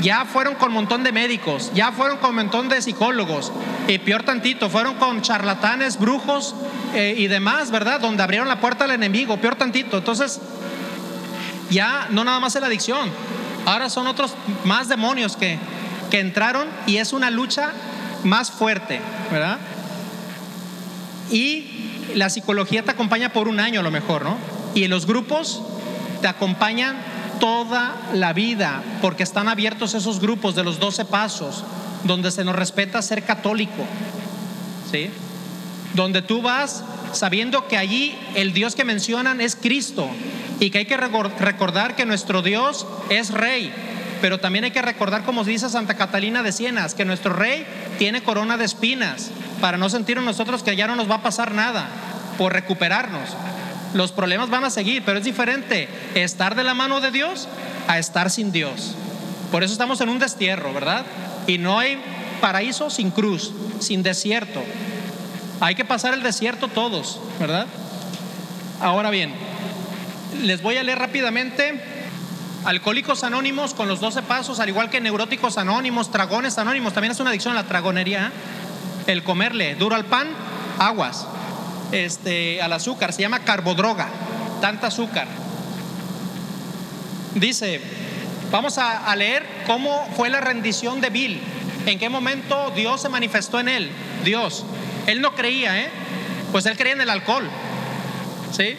[0.00, 3.52] Ya fueron con un montón de médicos, ya fueron con un montón de psicólogos,
[3.86, 6.54] y peor tantito, fueron con charlatanes, brujos
[6.94, 8.00] eh, y demás, ¿verdad?
[8.00, 9.98] Donde abrieron la puerta al enemigo, peor tantito.
[9.98, 10.40] Entonces,
[11.70, 13.10] ya no nada más es la adicción,
[13.66, 14.34] ahora son otros
[14.64, 15.58] más demonios que,
[16.10, 17.72] que entraron y es una lucha
[18.24, 19.58] más fuerte, ¿verdad?
[21.30, 24.36] Y la psicología te acompaña por un año a lo mejor, ¿no?
[24.74, 25.62] Y los grupos
[26.20, 26.96] te acompañan
[27.40, 31.64] toda la vida, porque están abiertos esos grupos de los 12 pasos,
[32.04, 33.84] donde se nos respeta ser católico,
[34.90, 35.10] ¿sí?
[35.94, 40.08] Donde tú vas sabiendo que allí el Dios que mencionan es Cristo
[40.60, 43.72] y que hay que recordar que nuestro Dios es rey,
[44.20, 47.66] pero también hay que recordar, como dice Santa Catalina de Sienas, que nuestro rey
[47.98, 49.30] tiene corona de espinas,
[49.60, 51.88] para no sentir nosotros que ya no nos va a pasar nada,
[52.38, 53.30] por recuperarnos.
[53.94, 57.48] Los problemas van a seguir, pero es diferente estar de la mano de Dios
[57.88, 58.94] a estar sin Dios.
[59.50, 61.04] Por eso estamos en un destierro, ¿verdad?
[61.46, 62.00] Y no hay
[62.40, 64.62] paraíso sin cruz, sin desierto.
[65.60, 67.66] Hay que pasar el desierto todos, ¿verdad?
[68.80, 69.34] Ahora bien,
[70.42, 71.82] les voy a leer rápidamente
[72.64, 77.18] Alcohólicos Anónimos con los 12 pasos, al igual que Neuróticos Anónimos, Tragones Anónimos, también es
[77.20, 78.30] una adicción a la tragonería.
[79.06, 80.28] El comerle duro al pan,
[80.78, 81.26] aguas
[81.92, 84.08] este, al azúcar, se llama carbodroga,
[84.60, 85.26] tanta azúcar.
[87.34, 87.80] Dice,
[88.50, 91.40] vamos a, leer cómo fue la rendición de Bill,
[91.86, 93.90] en qué momento Dios se manifestó en él,
[94.24, 94.64] Dios.
[95.06, 95.90] Él no creía, ¿eh?
[96.52, 97.48] Pues él creía en el alcohol,
[98.56, 98.76] ¿sí?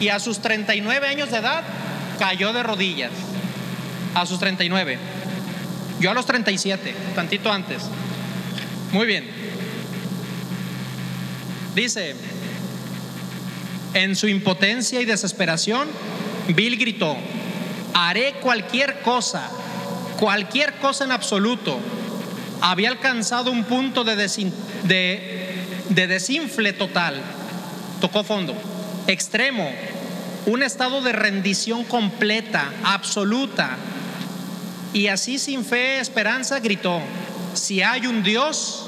[0.00, 1.64] Y a sus 39 años de edad
[2.18, 3.12] cayó de rodillas,
[4.14, 4.98] a sus 39.
[6.00, 7.82] Yo a los 37, tantito antes.
[8.92, 9.35] Muy bien.
[11.76, 12.16] Dice,
[13.92, 15.86] en su impotencia y desesperación,
[16.48, 17.18] Bill gritó,
[17.92, 19.50] haré cualquier cosa,
[20.18, 21.78] cualquier cosa en absoluto.
[22.62, 24.16] Había alcanzado un punto de,
[24.86, 27.20] de desinfle total,
[28.00, 28.54] tocó fondo,
[29.06, 29.70] extremo,
[30.46, 33.76] un estado de rendición completa, absoluta.
[34.94, 37.02] Y así sin fe, esperanza, gritó,
[37.52, 38.86] si hay un Dios,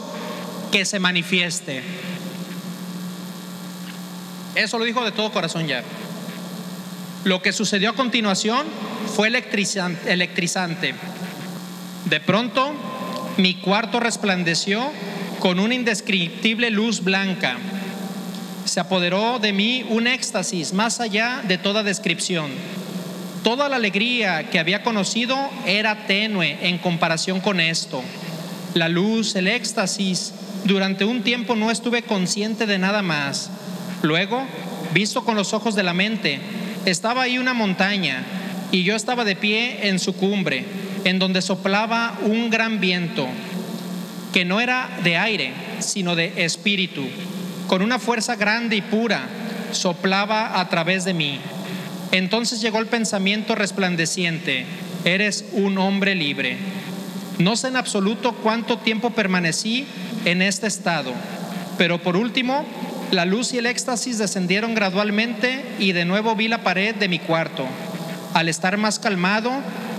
[0.72, 1.82] que se manifieste.
[4.58, 5.84] Eso lo dijo de todo corazón ya.
[7.22, 8.66] Lo que sucedió a continuación
[9.14, 10.94] fue electrizante.
[12.06, 12.72] De pronto,
[13.36, 14.90] mi cuarto resplandeció
[15.38, 17.56] con una indescriptible luz blanca.
[18.64, 22.50] Se apoderó de mí un éxtasis más allá de toda descripción.
[23.44, 28.02] Toda la alegría que había conocido era tenue en comparación con esto.
[28.74, 30.32] La luz, el éxtasis,
[30.64, 33.52] durante un tiempo no estuve consciente de nada más.
[34.02, 34.42] Luego,
[34.94, 36.38] visto con los ojos de la mente,
[36.84, 38.24] estaba ahí una montaña
[38.70, 40.64] y yo estaba de pie en su cumbre,
[41.04, 43.26] en donde soplaba un gran viento,
[44.32, 47.06] que no era de aire, sino de espíritu,
[47.66, 49.28] con una fuerza grande y pura,
[49.72, 51.38] soplaba a través de mí.
[52.12, 54.64] Entonces llegó el pensamiento resplandeciente,
[55.04, 56.56] eres un hombre libre.
[57.38, 59.86] No sé en absoluto cuánto tiempo permanecí
[60.24, 61.12] en este estado,
[61.76, 62.64] pero por último
[63.10, 67.18] la luz y el éxtasis descendieron gradualmente y de nuevo vi la pared de mi
[67.18, 67.66] cuarto.
[68.34, 69.50] Al estar más calmado,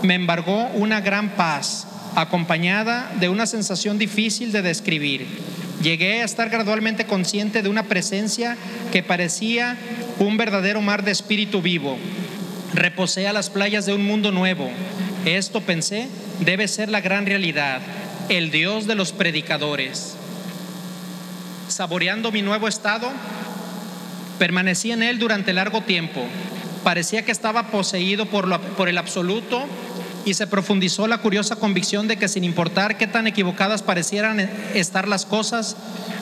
[0.03, 5.26] me embargó una gran paz, acompañada de una sensación difícil de describir.
[5.82, 8.57] Llegué a estar gradualmente consciente de una presencia
[8.91, 9.76] que parecía
[10.20, 11.97] un verdadero mar de espíritu vivo.
[12.74, 14.70] Reposé a las playas de un mundo nuevo.
[15.26, 16.10] Esto pensé
[16.41, 17.82] debe ser la gran realidad,
[18.30, 20.18] el Dios de los predicadores
[21.70, 23.09] saboreando mi nuevo estado,
[24.38, 26.26] permanecí en él durante largo tiempo.
[26.84, 29.65] Parecía que estaba poseído por, por el absoluto
[30.26, 34.39] y se profundizó la curiosa convicción de que sin importar qué tan equivocadas parecieran
[34.74, 35.78] estar las cosas,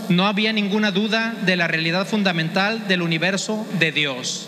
[0.10, 4.48] no había ninguna duda de la realidad fundamental del universo de Dios.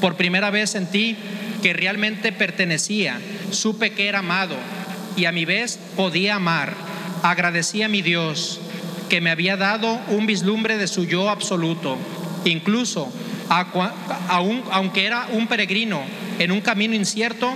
[0.00, 1.16] Por primera vez sentí
[1.62, 3.18] que realmente pertenecía,
[3.50, 4.56] supe que era amado
[5.16, 6.74] y a mi vez podía amar.
[7.22, 8.60] Agradecí a mi Dios
[9.08, 11.96] que me había dado un vislumbre de su yo absoluto.
[12.44, 13.12] Incluso,
[14.28, 16.02] aunque era un peregrino
[16.38, 17.54] en un camino incierto,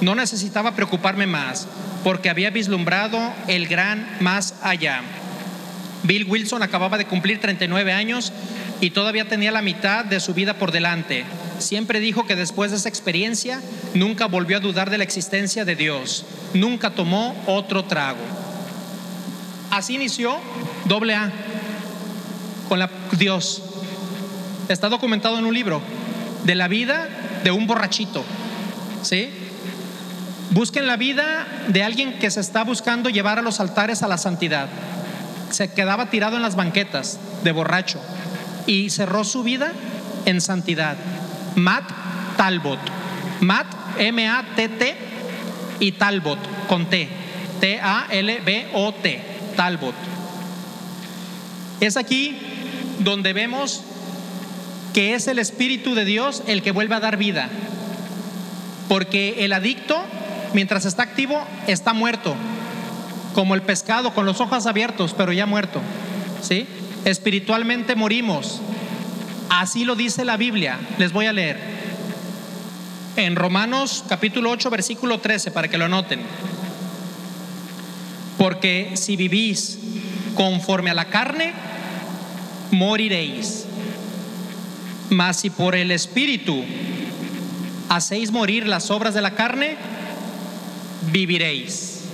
[0.00, 1.68] no necesitaba preocuparme más,
[2.04, 5.02] porque había vislumbrado el gran más allá.
[6.02, 8.32] Bill Wilson acababa de cumplir 39 años
[8.80, 11.24] y todavía tenía la mitad de su vida por delante.
[11.58, 13.60] Siempre dijo que después de esa experiencia
[13.92, 16.24] nunca volvió a dudar de la existencia de Dios,
[16.54, 18.39] nunca tomó otro trago.
[19.70, 20.38] Así inició
[20.86, 21.30] doble A
[22.68, 23.62] con la, Dios.
[24.68, 25.80] Está documentado en un libro
[26.44, 27.08] de la vida
[27.44, 28.24] de un borrachito.
[29.02, 29.30] ¿Sí?
[30.50, 34.18] Busquen la vida de alguien que se está buscando llevar a los altares a la
[34.18, 34.68] santidad.
[35.50, 38.00] Se quedaba tirado en las banquetas de borracho
[38.66, 39.72] y cerró su vida
[40.26, 40.96] en santidad.
[41.56, 41.84] Matt
[42.36, 42.78] Talbot.
[43.40, 43.66] Matt,
[43.98, 44.96] M-A-T-T
[45.80, 47.08] y Talbot, con T.
[47.60, 49.20] T-A-L-B-O-T,
[49.56, 49.94] Talbot.
[51.80, 52.36] Es aquí
[52.98, 53.82] donde vemos
[54.92, 57.48] que es el Espíritu de Dios el que vuelve a dar vida.
[58.88, 59.96] Porque el adicto,
[60.52, 62.34] mientras está activo, está muerto.
[63.34, 65.80] Como el pescado con los ojos abiertos, pero ya muerto.
[66.42, 66.66] ¿Sí?
[67.04, 68.60] Espiritualmente morimos.
[69.48, 70.78] Así lo dice la Biblia.
[70.98, 71.58] Les voy a leer.
[73.16, 76.20] En Romanos capítulo 8, versículo 13, para que lo anoten.
[78.40, 79.78] Porque si vivís
[80.34, 81.52] conforme a la carne,
[82.70, 83.66] moriréis.
[85.10, 86.64] Mas si por el Espíritu
[87.90, 89.76] hacéis morir las obras de la carne,
[91.12, 92.04] viviréis.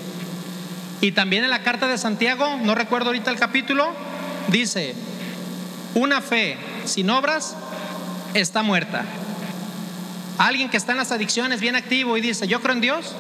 [1.01, 3.93] Y también en la carta de Santiago, no recuerdo ahorita el capítulo,
[4.49, 4.97] dice,
[5.95, 6.57] una fe
[6.87, 7.55] sin obras
[8.35, 9.05] está muerta.
[10.39, 13.15] Alguien que está en las adicciones bien activo y dice, yo creo en Dios,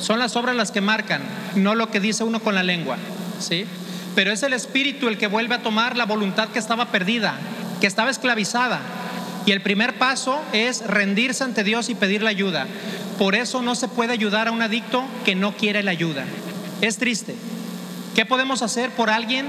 [0.00, 1.20] son las obras las que marcan,
[1.56, 2.96] no lo que dice uno con la lengua,
[3.38, 3.66] ¿sí?
[4.14, 7.36] Pero es el espíritu el que vuelve a tomar la voluntad que estaba perdida,
[7.80, 8.80] que estaba esclavizada.
[9.46, 12.66] Y el primer paso es rendirse ante Dios y pedir la ayuda.
[13.18, 16.24] Por eso no se puede ayudar a un adicto que no quiere la ayuda.
[16.80, 17.34] Es triste.
[18.14, 19.46] ¿Qué podemos hacer por alguien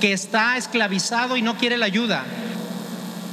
[0.00, 2.24] que está esclavizado y no quiere la ayuda?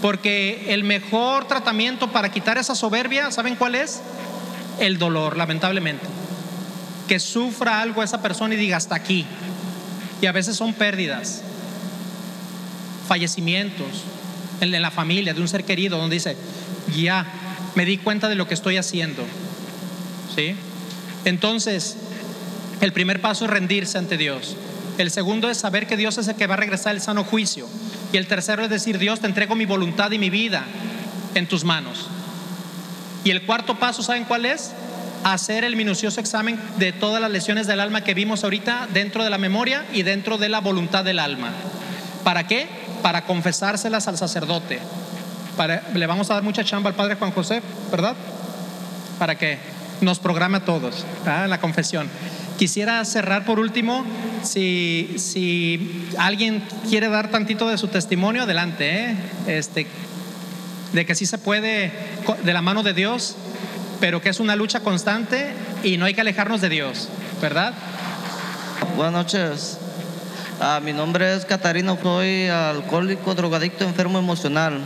[0.01, 4.01] Porque el mejor tratamiento para quitar esa soberbia, ¿saben cuál es?
[4.79, 6.05] El dolor, lamentablemente.
[7.07, 9.25] Que sufra algo esa persona y diga hasta aquí.
[10.21, 11.41] Y a veces son pérdidas
[13.07, 13.87] fallecimientos
[14.61, 16.37] en la familia de un ser querido, donde dice,
[16.95, 17.25] ya
[17.75, 19.23] me di cuenta de lo que estoy haciendo.
[20.35, 20.55] ¿Sí?
[21.25, 21.97] Entonces,
[22.81, 24.55] el primer paso es rendirse ante Dios.
[24.97, 27.67] El segundo es saber que Dios es el que va a regresar el sano juicio.
[28.11, 30.65] Y el tercero es decir, Dios, te entrego mi voluntad y mi vida
[31.35, 32.07] en tus manos.
[33.23, 34.71] Y el cuarto paso, ¿saben cuál es?
[35.24, 39.30] Hacer el minucioso examen de todas las lesiones del alma que vimos ahorita dentro de
[39.30, 41.51] la memoria y dentro de la voluntad del alma.
[42.24, 42.67] ¿Para qué?
[43.03, 44.80] para confesárselas al sacerdote.
[45.93, 47.61] le vamos a dar mucha chamba al padre Juan José,
[47.91, 48.15] ¿verdad?
[49.19, 49.59] Para que
[50.01, 52.09] nos programe a todos la confesión.
[52.57, 54.05] Quisiera cerrar por último,
[54.43, 59.17] si, si alguien quiere dar tantito de su testimonio, adelante, ¿eh?
[59.47, 59.86] este,
[60.93, 61.91] de que sí se puede
[62.43, 63.36] de la mano de Dios,
[64.03, 67.07] pero que es una lucha constante y no hay que alejarnos de Dios,
[67.41, 67.73] ¿verdad?
[68.97, 69.77] Buenas noches.
[70.59, 74.81] Ah, mi nombre es Catarino, soy alcohólico, drogadicto, enfermo emocional.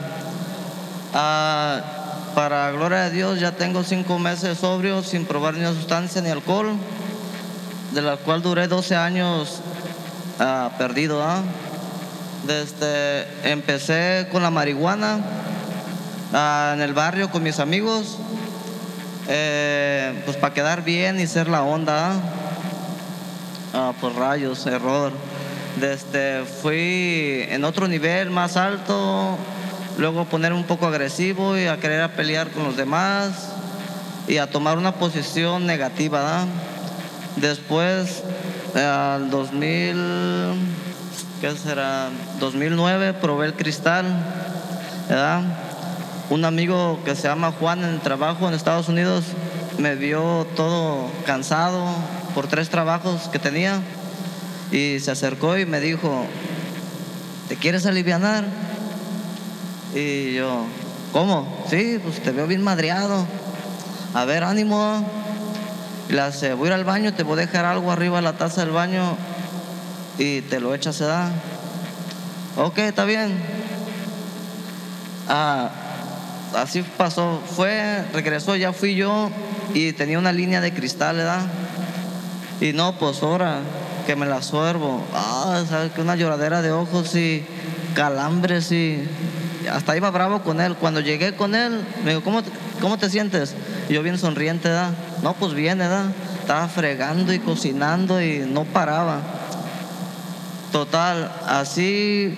[1.15, 1.81] Ah,
[2.35, 6.75] para gloria de Dios ya tengo cinco meses sobrio sin probar ni sustancia ni alcohol,
[7.93, 9.61] de la cual duré 12 años
[10.39, 11.25] ah, perdido.
[12.45, 15.21] Desde, empecé con la marihuana
[16.75, 18.19] en el barrio con mis amigos,
[19.27, 22.13] eh, pues para quedar bien y ser la onda.
[23.99, 25.11] por rayos, error.
[25.79, 29.37] Desde, fui en otro nivel más alto,
[29.99, 33.49] luego poner un poco agresivo y a querer pelear con los demás
[34.27, 36.45] y a tomar una posición negativa.
[37.35, 38.23] Después,
[38.75, 39.95] al 2000,
[41.41, 42.09] ¿qué será?
[42.39, 44.05] 2009 probé el cristal.
[46.29, 49.23] Un amigo que se llama Juan en el trabajo en Estados Unidos
[49.77, 51.85] me vio todo cansado
[52.35, 53.79] por tres trabajos que tenía
[54.69, 56.25] y se acercó y me dijo,
[57.47, 58.43] ¿te quieres aliviar?
[59.95, 60.65] Y yo,
[61.13, 61.65] ¿cómo?
[61.69, 63.25] Sí, pues te veo bien madreado.
[64.13, 65.09] A ver, ánimo.
[66.09, 68.23] Y le hace, voy a ir al baño, te voy a dejar algo arriba de
[68.23, 69.15] la taza del baño
[70.17, 71.31] y te lo echas, se da.
[72.57, 73.39] Ok, está bien.
[75.29, 75.69] Ah,
[76.55, 79.29] así pasó, fue, regresó, ya fui yo
[79.73, 81.41] y tenía una línea de cristal, ¿verdad?
[82.59, 83.59] Y no, pues ahora
[84.05, 85.03] que me la suervo.
[85.13, 87.45] Ah, ¿sabes que Una lloradera de ojos y
[87.93, 89.07] calambres y.
[89.71, 90.75] Hasta iba bravo con él.
[90.75, 92.41] Cuando llegué con él, me dijo, ¿cómo,
[92.79, 93.53] cómo te sientes?
[93.89, 94.91] Y yo bien sonriente, ¿da?
[95.21, 96.11] No, pues bien, ¿da?
[96.39, 99.19] Estaba fregando y cocinando y no paraba.
[100.71, 102.33] Total, así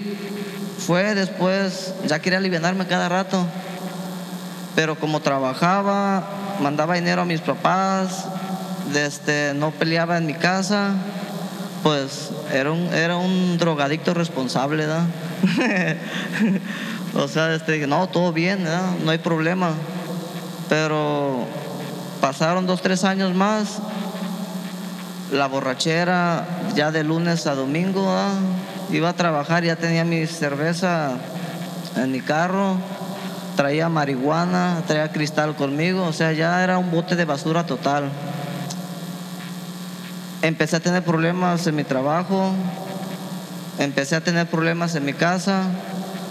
[0.79, 3.45] fue después, ya quería aliviarme cada rato.
[4.79, 6.23] Pero como trabajaba,
[6.61, 8.23] mandaba dinero a mis papás,
[8.93, 10.93] desde, no peleaba en mi casa,
[11.83, 14.85] pues era un, era un drogadicto responsable,
[17.13, 18.65] o sea, este, no, todo bien,
[19.03, 19.71] no hay problema.
[20.69, 21.43] Pero
[22.21, 23.79] pasaron dos, tres años más,
[25.33, 28.09] la borrachera, ya de lunes a domingo,
[28.91, 31.17] iba a trabajar, ya tenía mi cerveza
[31.97, 32.77] en mi carro,
[33.59, 38.09] traía marihuana, traía cristal conmigo, o sea, ya era un bote de basura total.
[40.41, 42.53] empecé a tener problemas en mi trabajo,
[43.77, 45.63] empecé a tener problemas en mi casa.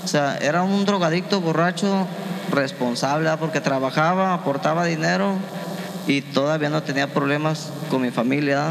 [0.06, 2.06] O sea, era un drogadicto borracho
[2.50, 5.34] responsable porque trabajaba, aportaba dinero
[6.06, 8.68] y todavía no tenía problemas con mi familia.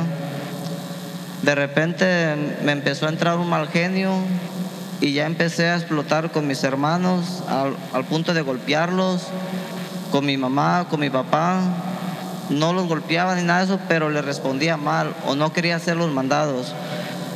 [1.43, 4.14] De repente me empezó a entrar un mal genio
[5.00, 9.28] y ya empecé a explotar con mis hermanos al, al punto de golpearlos,
[10.12, 11.62] con mi mamá, con mi papá.
[12.50, 15.98] No los golpeaba ni nada de eso, pero les respondía mal o no quería hacer
[15.98, 16.74] los mandados.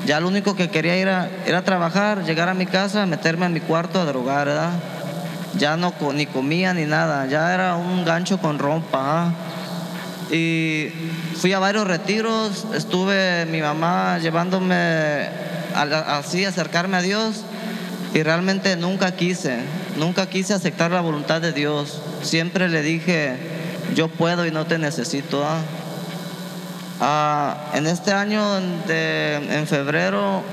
[0.06, 3.60] Ya lo único que quería era, era trabajar, llegar a mi casa, meterme en mi
[3.60, 4.72] cuarto a drogar, ¿verdad?
[5.58, 9.00] Ya no ni comía ni nada, ya era un gancho con rompa.
[9.28, 9.34] ¿ah?
[10.32, 10.88] Y
[11.36, 15.30] fui a varios retiros, estuve mi mamá llevándome
[15.76, 17.44] a así, acercarme a Dios
[18.14, 19.60] y realmente nunca quise,
[19.98, 22.02] nunca quise aceptar la voluntad de Dios.
[22.24, 23.38] Siempre le dije,
[23.96, 25.44] yo puedo y no te necesito.
[25.46, 25.60] ¿ah?
[27.00, 28.44] Ah, en este año,
[28.88, 30.44] de- en febrero,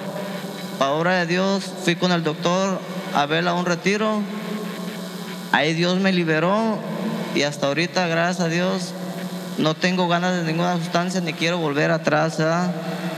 [0.80, 2.80] a obra de Dios, fui con el doctor
[3.14, 4.22] a verla a un retiro.
[5.52, 6.78] Ahí Dios me liberó
[7.34, 8.92] y hasta ahorita, gracias a Dios,
[9.58, 12.70] no tengo ganas de ninguna sustancia ni quiero volver atrás, ¿verdad?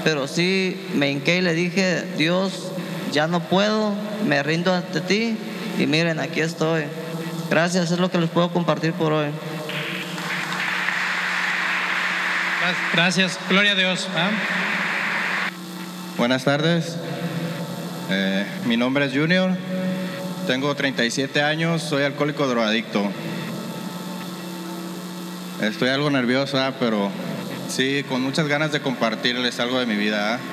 [0.05, 2.68] Pero sí me hinqué y le dije, Dios,
[3.12, 3.94] ya no puedo,
[4.26, 5.36] me rindo ante ti
[5.78, 6.84] y miren, aquí estoy.
[7.50, 9.30] Gracias, es lo que les puedo compartir por hoy.
[12.92, 14.06] Gracias, gloria a Dios.
[14.16, 14.30] ¿ah?
[16.16, 16.96] Buenas tardes.
[18.11, 19.56] Eh, mi nombre es Junior.
[20.46, 21.82] Tengo 37 años.
[21.82, 23.11] Soy alcohólico drogadicto.
[25.62, 27.11] Estoy algo nervioso, ah, pero
[27.68, 30.34] sí, con muchas ganas de compartirles algo de mi vida.
[30.34, 30.49] ah.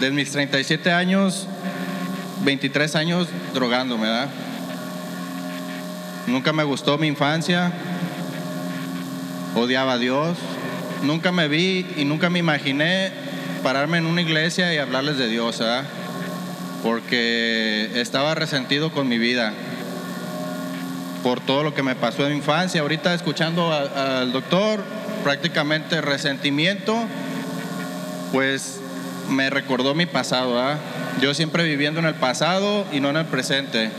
[0.00, 1.46] De mis 37 años,
[2.42, 4.30] 23 años drogándome, ¿verdad?
[6.26, 7.70] Nunca me gustó mi infancia.
[9.54, 10.38] Odiaba a Dios.
[11.02, 13.12] Nunca me vi y nunca me imaginé
[13.62, 15.84] pararme en una iglesia y hablarles de Dios, ¿verdad?
[16.82, 19.52] Porque estaba resentido con mi vida
[21.22, 22.80] por todo lo que me pasó en mi infancia.
[22.80, 24.82] Ahorita escuchando al doctor,
[25.24, 26.96] prácticamente resentimiento,
[28.32, 28.79] pues
[29.30, 30.54] me recordó mi pasado.
[30.54, 30.78] ¿verdad?
[31.20, 33.90] Yo siempre viviendo en el pasado y no en el presente.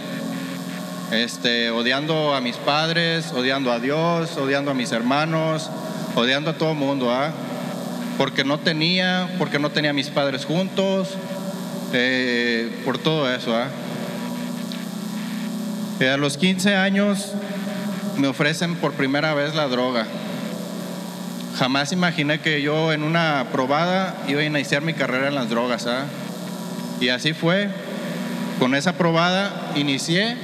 [1.11, 5.69] Este, odiando a mis padres, odiando a Dios, odiando a mis hermanos,
[6.15, 7.31] odiando a todo el mundo, ¿ah?
[8.17, 11.09] porque no tenía, porque no tenía mis padres juntos,
[11.91, 13.53] eh, por todo eso.
[13.53, 13.67] ¿ah?
[15.99, 17.33] Eh, a los 15 años
[18.17, 20.07] me ofrecen por primera vez la droga.
[21.57, 25.85] Jamás imaginé que yo en una probada iba a iniciar mi carrera en las drogas.
[25.87, 26.05] ¿ah?
[26.99, 27.69] Y así fue.
[28.59, 30.37] Con esa probada inicié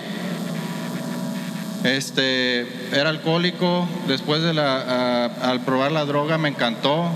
[1.83, 7.09] este, era alcohólico, después de la, al probar la droga me encantó.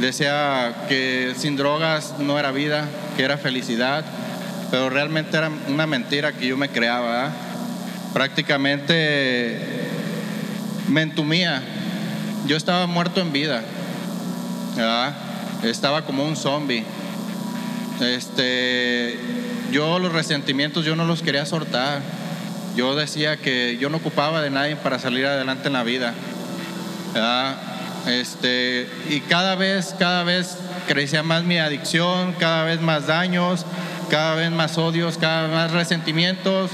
[0.00, 4.04] Decía que sin drogas no era vida, que era felicidad,
[4.70, 7.26] pero realmente era una mentira que yo me creaba.
[7.26, 7.30] ¿ah?
[8.14, 9.58] Prácticamente
[10.88, 11.62] me entumía.
[12.50, 13.62] Yo estaba muerto en vida.
[15.62, 16.82] Estaba como un zombie.
[18.00, 19.16] Este,
[19.70, 22.00] yo los resentimientos yo no los quería soltar.
[22.74, 26.12] Yo decía que yo no ocupaba de nadie para salir adelante en la vida.
[28.08, 30.56] Este, y cada vez, cada vez
[30.88, 33.64] crecía más mi adicción, cada vez más daños,
[34.10, 36.72] cada vez más odios, cada vez más resentimientos.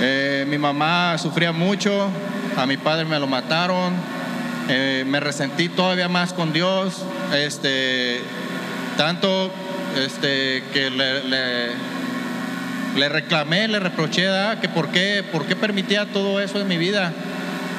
[0.00, 2.10] Eh, mi mamá sufría mucho,
[2.58, 3.94] a mi padre me lo mataron,
[4.68, 7.04] eh, me resentí todavía más con Dios,
[7.34, 8.20] este,
[8.96, 9.52] tanto
[9.96, 14.58] este, que le, le- reclamé, le reproché ¿verdad?
[14.60, 17.12] que por qué, por qué permitía todo eso en mi vida.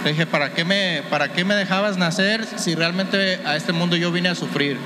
[0.05, 3.97] Le dije, ¿para qué, me, ¿para qué me dejabas nacer si realmente a este mundo
[3.97, 4.77] yo vine a sufrir?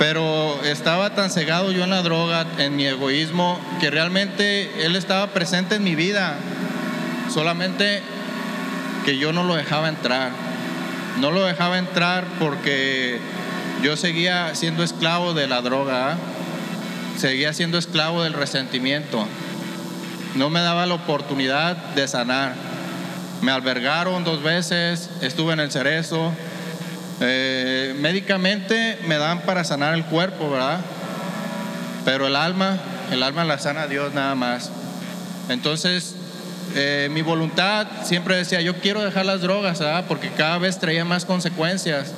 [0.00, 5.28] Pero estaba tan cegado yo en la droga, en mi egoísmo, que realmente Él estaba
[5.28, 6.34] presente en mi vida.
[7.32, 8.02] Solamente
[9.04, 10.32] que yo no lo dejaba entrar.
[11.20, 13.18] No lo dejaba entrar porque
[13.82, 16.12] yo seguía siendo esclavo de la droga.
[16.12, 16.16] ¿ah?
[17.16, 19.26] Seguía siendo esclavo del resentimiento.
[20.34, 22.54] No me daba la oportunidad de sanar.
[23.42, 26.32] Me albergaron dos veces, estuve en el cerezo.
[27.20, 30.80] Eh, médicamente me dan para sanar el cuerpo, ¿verdad?
[32.04, 32.78] Pero el alma,
[33.10, 34.70] el alma la sana Dios nada más.
[35.48, 36.14] Entonces,
[36.74, 40.04] eh, mi voluntad siempre decía, yo quiero dejar las drogas, ¿verdad?
[40.06, 42.12] Porque cada vez traía más consecuencias.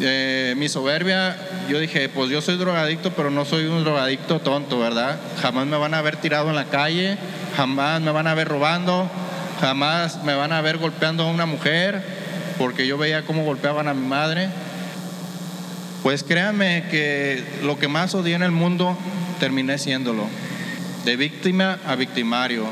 [0.00, 1.36] Eh, mi soberbia,
[1.68, 5.18] yo dije, pues yo soy drogadicto, pero no soy un drogadicto tonto, ¿verdad?
[5.42, 7.18] Jamás me van a ver tirado en la calle,
[7.56, 9.10] jamás me van a ver robando,
[9.60, 12.20] jamás me van a ver golpeando a una mujer.
[12.58, 14.50] porque yo veía cómo golpeaban a mi madre.
[16.02, 18.98] Pues créanme que lo que más odié en el mundo
[19.38, 20.26] terminé siéndolo,
[21.06, 22.66] de víctima a victimario.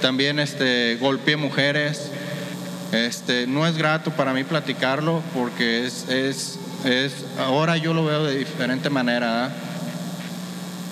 [0.00, 2.10] También este, golpeé mujeres.
[2.92, 8.24] Este, no es grato para mí platicarlo porque es, es, es ahora yo lo veo
[8.24, 9.46] de diferente manera.
[9.46, 9.50] ¿ah?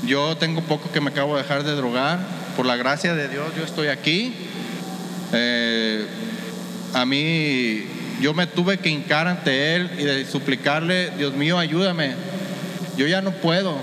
[0.04, 2.18] Yo tengo poco que me acabo de dejar de drogar.
[2.56, 4.34] Por la gracia de Dios yo estoy aquí.
[5.32, 6.06] Eh,
[6.92, 7.84] a mí
[8.20, 12.14] yo me tuve que hincar ante Él y de suplicarle, Dios mío, ayúdame.
[12.96, 13.76] Yo ya no puedo.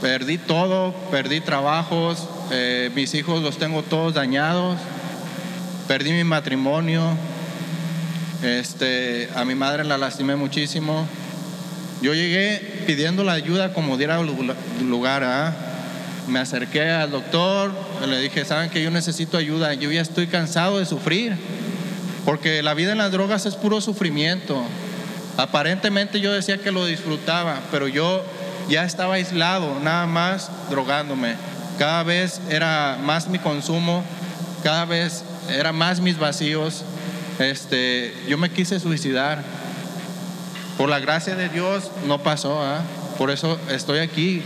[0.00, 4.78] Perdí todo, perdí trabajos, eh, mis hijos los tengo todos dañados,
[5.86, 7.02] perdí mi matrimonio,
[8.42, 11.06] este, a mi madre la lastimé muchísimo.
[12.00, 14.20] Yo llegué pidiendo la ayuda como diera
[14.82, 15.24] lugar.
[15.24, 15.54] ¿ah?
[16.28, 17.72] Me acerqué al doctor,
[18.06, 21.36] le dije, saben que yo necesito ayuda, yo ya estoy cansado de sufrir,
[22.24, 24.62] porque la vida en las drogas es puro sufrimiento.
[25.36, 28.24] Aparentemente yo decía que lo disfrutaba, pero yo
[28.68, 31.34] ya estaba aislado, nada más drogándome.
[31.78, 34.02] Cada vez era más mi consumo,
[34.64, 36.84] cada vez era más mis vacíos.
[37.38, 39.44] Este, yo me quise suicidar.
[40.76, 42.82] Por la gracia de Dios no pasó, ¿ah?
[43.16, 44.42] por eso estoy aquí.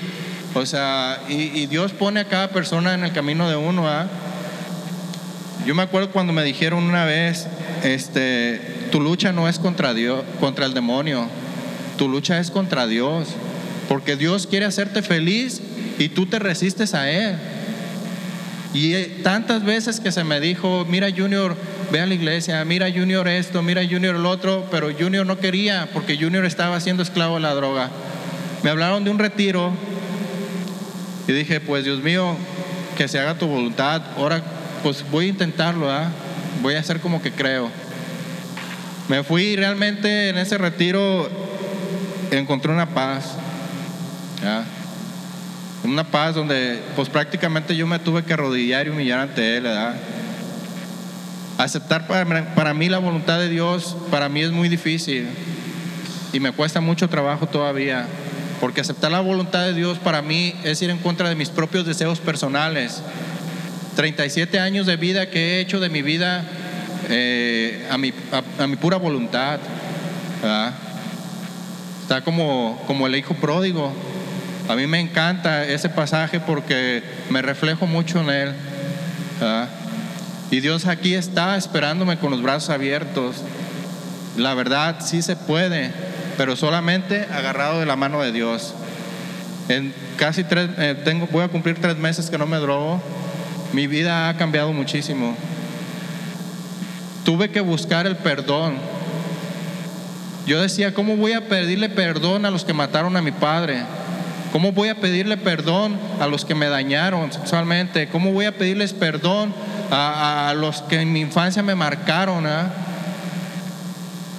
[0.55, 3.89] O sea, y, Dios pone a cada persona en el camino de uno.
[3.89, 4.07] ¿ah?
[5.67, 7.47] Yo me acuerdo cuando me dijeron una vez,
[7.83, 8.61] este,
[8.91, 11.29] tu lucha no es contra Dios, contra el demonio,
[11.97, 13.29] tu lucha es contra Dios,
[13.89, 15.63] porque Dios quiere hacerte feliz
[16.03, 17.37] y tú te resistes a Él.
[18.75, 21.57] Y eh, tantas veces que se me dijo, mira Junior,
[21.93, 25.89] ve a la iglesia, mira Junior esto, mira Junior el otro, pero Junior no quería
[25.93, 27.91] porque Junior estaba siendo esclavo de la droga.
[28.65, 29.73] Me hablaron de un retiro
[31.29, 32.37] y dije, pues Dios mío,
[32.97, 34.03] que se haga tu voluntad.
[34.17, 34.43] Ahora,
[34.83, 36.11] pues voy a intentarlo, ¿ah?
[36.63, 37.71] voy a hacer como que creo.
[39.09, 41.31] Me fui realmente en ese retiro,
[42.33, 43.37] encontré una paz.
[45.85, 49.97] Una paz donde pues prácticamente yo me tuve que arrodillar y humillar ante Él, ¿verdad?
[51.59, 55.29] Aceptar para, para mí la voluntad de Dios, para mí es muy difícil
[56.33, 58.07] y me cuesta mucho trabajo todavía,
[58.61, 61.85] porque aceptar la voluntad de Dios para mí es ir en contra de mis propios
[61.85, 63.03] deseos personales.
[63.97, 66.45] 37 años de vida que he hecho de mi vida
[67.11, 68.13] eh, a, mi,
[68.59, 69.59] a, mi pura voluntad.
[70.41, 70.73] ¿verdad?
[72.03, 73.93] Está como, como el hijo pródigo
[74.69, 78.55] a mí me encanta ese pasaje porque me reflejo mucho en él.
[80.51, 83.37] Y Dios aquí está esperándome con los brazos abiertos.
[84.37, 85.91] La verdad sí se puede,
[86.37, 88.75] pero solamente agarrado de la mano de Dios.
[89.69, 93.01] En casi tres, eh, tengo, voy a cumplir tres meses que no me drogo.
[93.73, 95.37] Mi vida ha cambiado muchísimo.
[97.25, 98.77] Tuve que buscar el perdón.
[100.47, 103.83] Yo decía, ¿cómo voy a pedirle perdón a los que mataron a mi padre?
[104.53, 108.09] ¿Cómo voy a pedirle perdón a los que me dañaron sexualmente?
[108.09, 109.55] ¿Cómo voy a pedirles perdón
[109.91, 112.47] a, los que en mi infancia me marcaron?
[112.47, 112.71] Ah?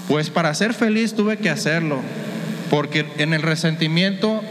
[0.08, 2.00] Pues para ser feliz tuve que hacerlo,
[2.70, 4.44] porque en el resentimiento,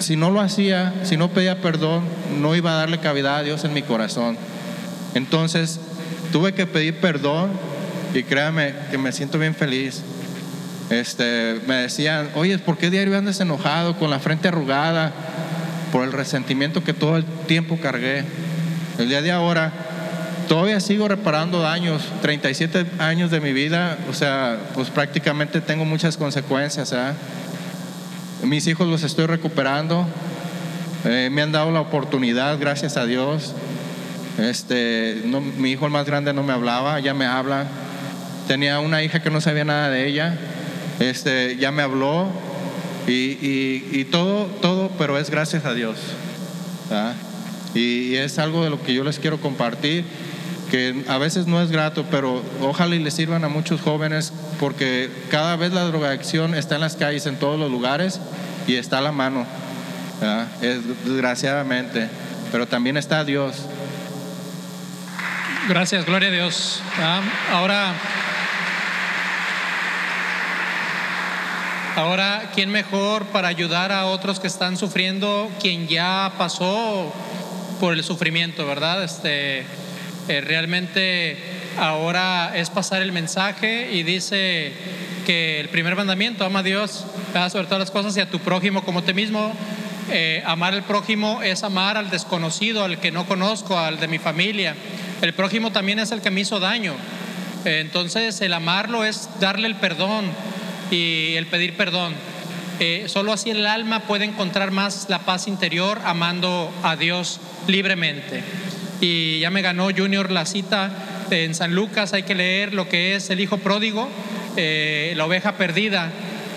[0.00, 2.02] si no lo hacía, si no pedía perdón,
[2.40, 4.36] no iba a darle cavidad a Dios en mi corazón.
[5.14, 5.78] Entonces
[6.32, 7.52] tuve que pedir perdón
[8.12, 10.02] y créame que me siento bien feliz.
[10.90, 15.12] Este, me decían, oye, ¿por qué diario andas enojado, con la frente arrugada?
[15.92, 18.24] Por el resentimiento que todo el tiempo cargué.
[18.98, 19.72] El día de ahora,
[20.48, 26.16] todavía sigo reparando daños, 37 años de mi vida, o sea, pues prácticamente tengo muchas
[26.16, 26.94] consecuencias.
[26.94, 27.12] ¿ah?
[28.42, 30.06] Mis hijos los estoy recuperando,
[31.04, 33.54] eh, me han dado la oportunidad, gracias a Dios.
[34.38, 35.22] Este,
[35.58, 37.66] mi hijo el más grande no me hablaba, ya me habla.
[38.46, 40.38] Tenía una hija que no sabía nada de ella
[41.00, 42.28] este, ya me habló
[43.06, 45.96] y, todo, todo, pero es gracias a Dios.
[47.74, 50.04] Y, es algo de lo que yo les quiero compartir,
[50.70, 55.10] que a veces no es grato, pero ojalá y les sirvan a muchos jóvenes, porque
[55.30, 58.20] cada vez la drogadicción está en las calles, en todos los lugares,
[58.66, 59.46] y está a la mano,
[60.60, 62.08] es, desgraciadamente,
[62.52, 63.64] pero también está Dios.
[65.68, 66.82] Gracias, gloria a Dios.
[67.52, 67.94] Ahora
[71.98, 77.12] Ahora, ¿quién mejor para ayudar a otros que están sufriendo, quien ya pasó
[77.80, 79.02] por el sufrimiento, verdad?
[79.02, 79.64] Este,
[80.28, 81.36] eh, realmente
[81.76, 84.72] ahora es pasar el mensaje y dice
[85.26, 87.04] que el primer mandamiento, ama a Dios,
[87.50, 89.52] sobre todas las cosas y a tu prójimo como te mismo.
[90.12, 94.20] Eh, amar al prójimo es amar al desconocido, al que no conozco, al de mi
[94.20, 94.76] familia.
[95.20, 96.94] El prójimo también es el que me hizo daño.
[97.64, 100.26] Entonces el amarlo es darle el perdón
[100.90, 102.14] y el pedir perdón.
[102.80, 108.42] Eh, solo así el alma puede encontrar más la paz interior amando a Dios libremente.
[109.00, 110.90] Y ya me ganó Junior la cita
[111.30, 114.08] en San Lucas, hay que leer lo que es el hijo pródigo,
[114.56, 116.10] eh, la oveja perdida.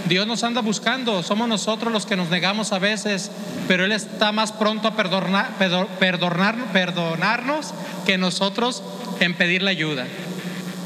[0.08, 3.32] Dios nos anda buscando, somos nosotros los que nos negamos a veces,
[3.68, 5.52] pero Él está más pronto a perdonar,
[5.99, 7.74] perdonar, perdonarnos
[8.06, 8.84] que nosotros
[9.20, 10.06] en pedirle ayuda.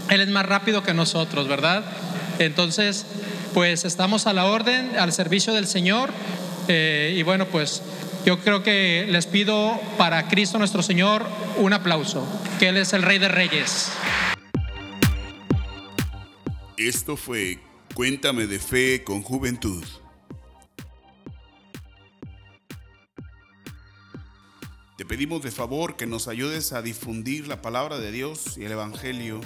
[0.10, 1.84] Él es más rápido que nosotros, ¿verdad?
[2.40, 3.06] Entonces,
[3.56, 6.12] pues estamos a la orden, al servicio del Señor.
[6.68, 7.82] Eh, y bueno, pues
[8.26, 11.26] yo creo que les pido para Cristo nuestro Señor
[11.56, 12.28] un aplauso,
[12.60, 13.94] que Él es el Rey de Reyes.
[16.76, 17.60] Esto fue
[17.94, 19.86] Cuéntame de Fe con Juventud.
[24.98, 28.74] Te pedimos de favor que nos ayudes a difundir la palabra de Dios y el
[28.74, 29.40] Evangelio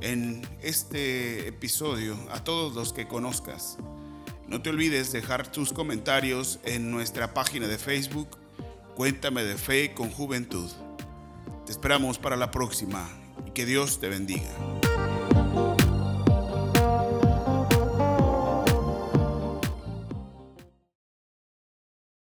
[0.00, 3.78] en este episodio a todos los que conozcas.
[4.48, 8.38] No te olvides dejar tus comentarios en nuestra página de Facebook,
[8.96, 10.70] Cuéntame de Fe con Juventud.
[11.64, 13.08] Te esperamos para la próxima
[13.46, 14.50] y que Dios te bendiga.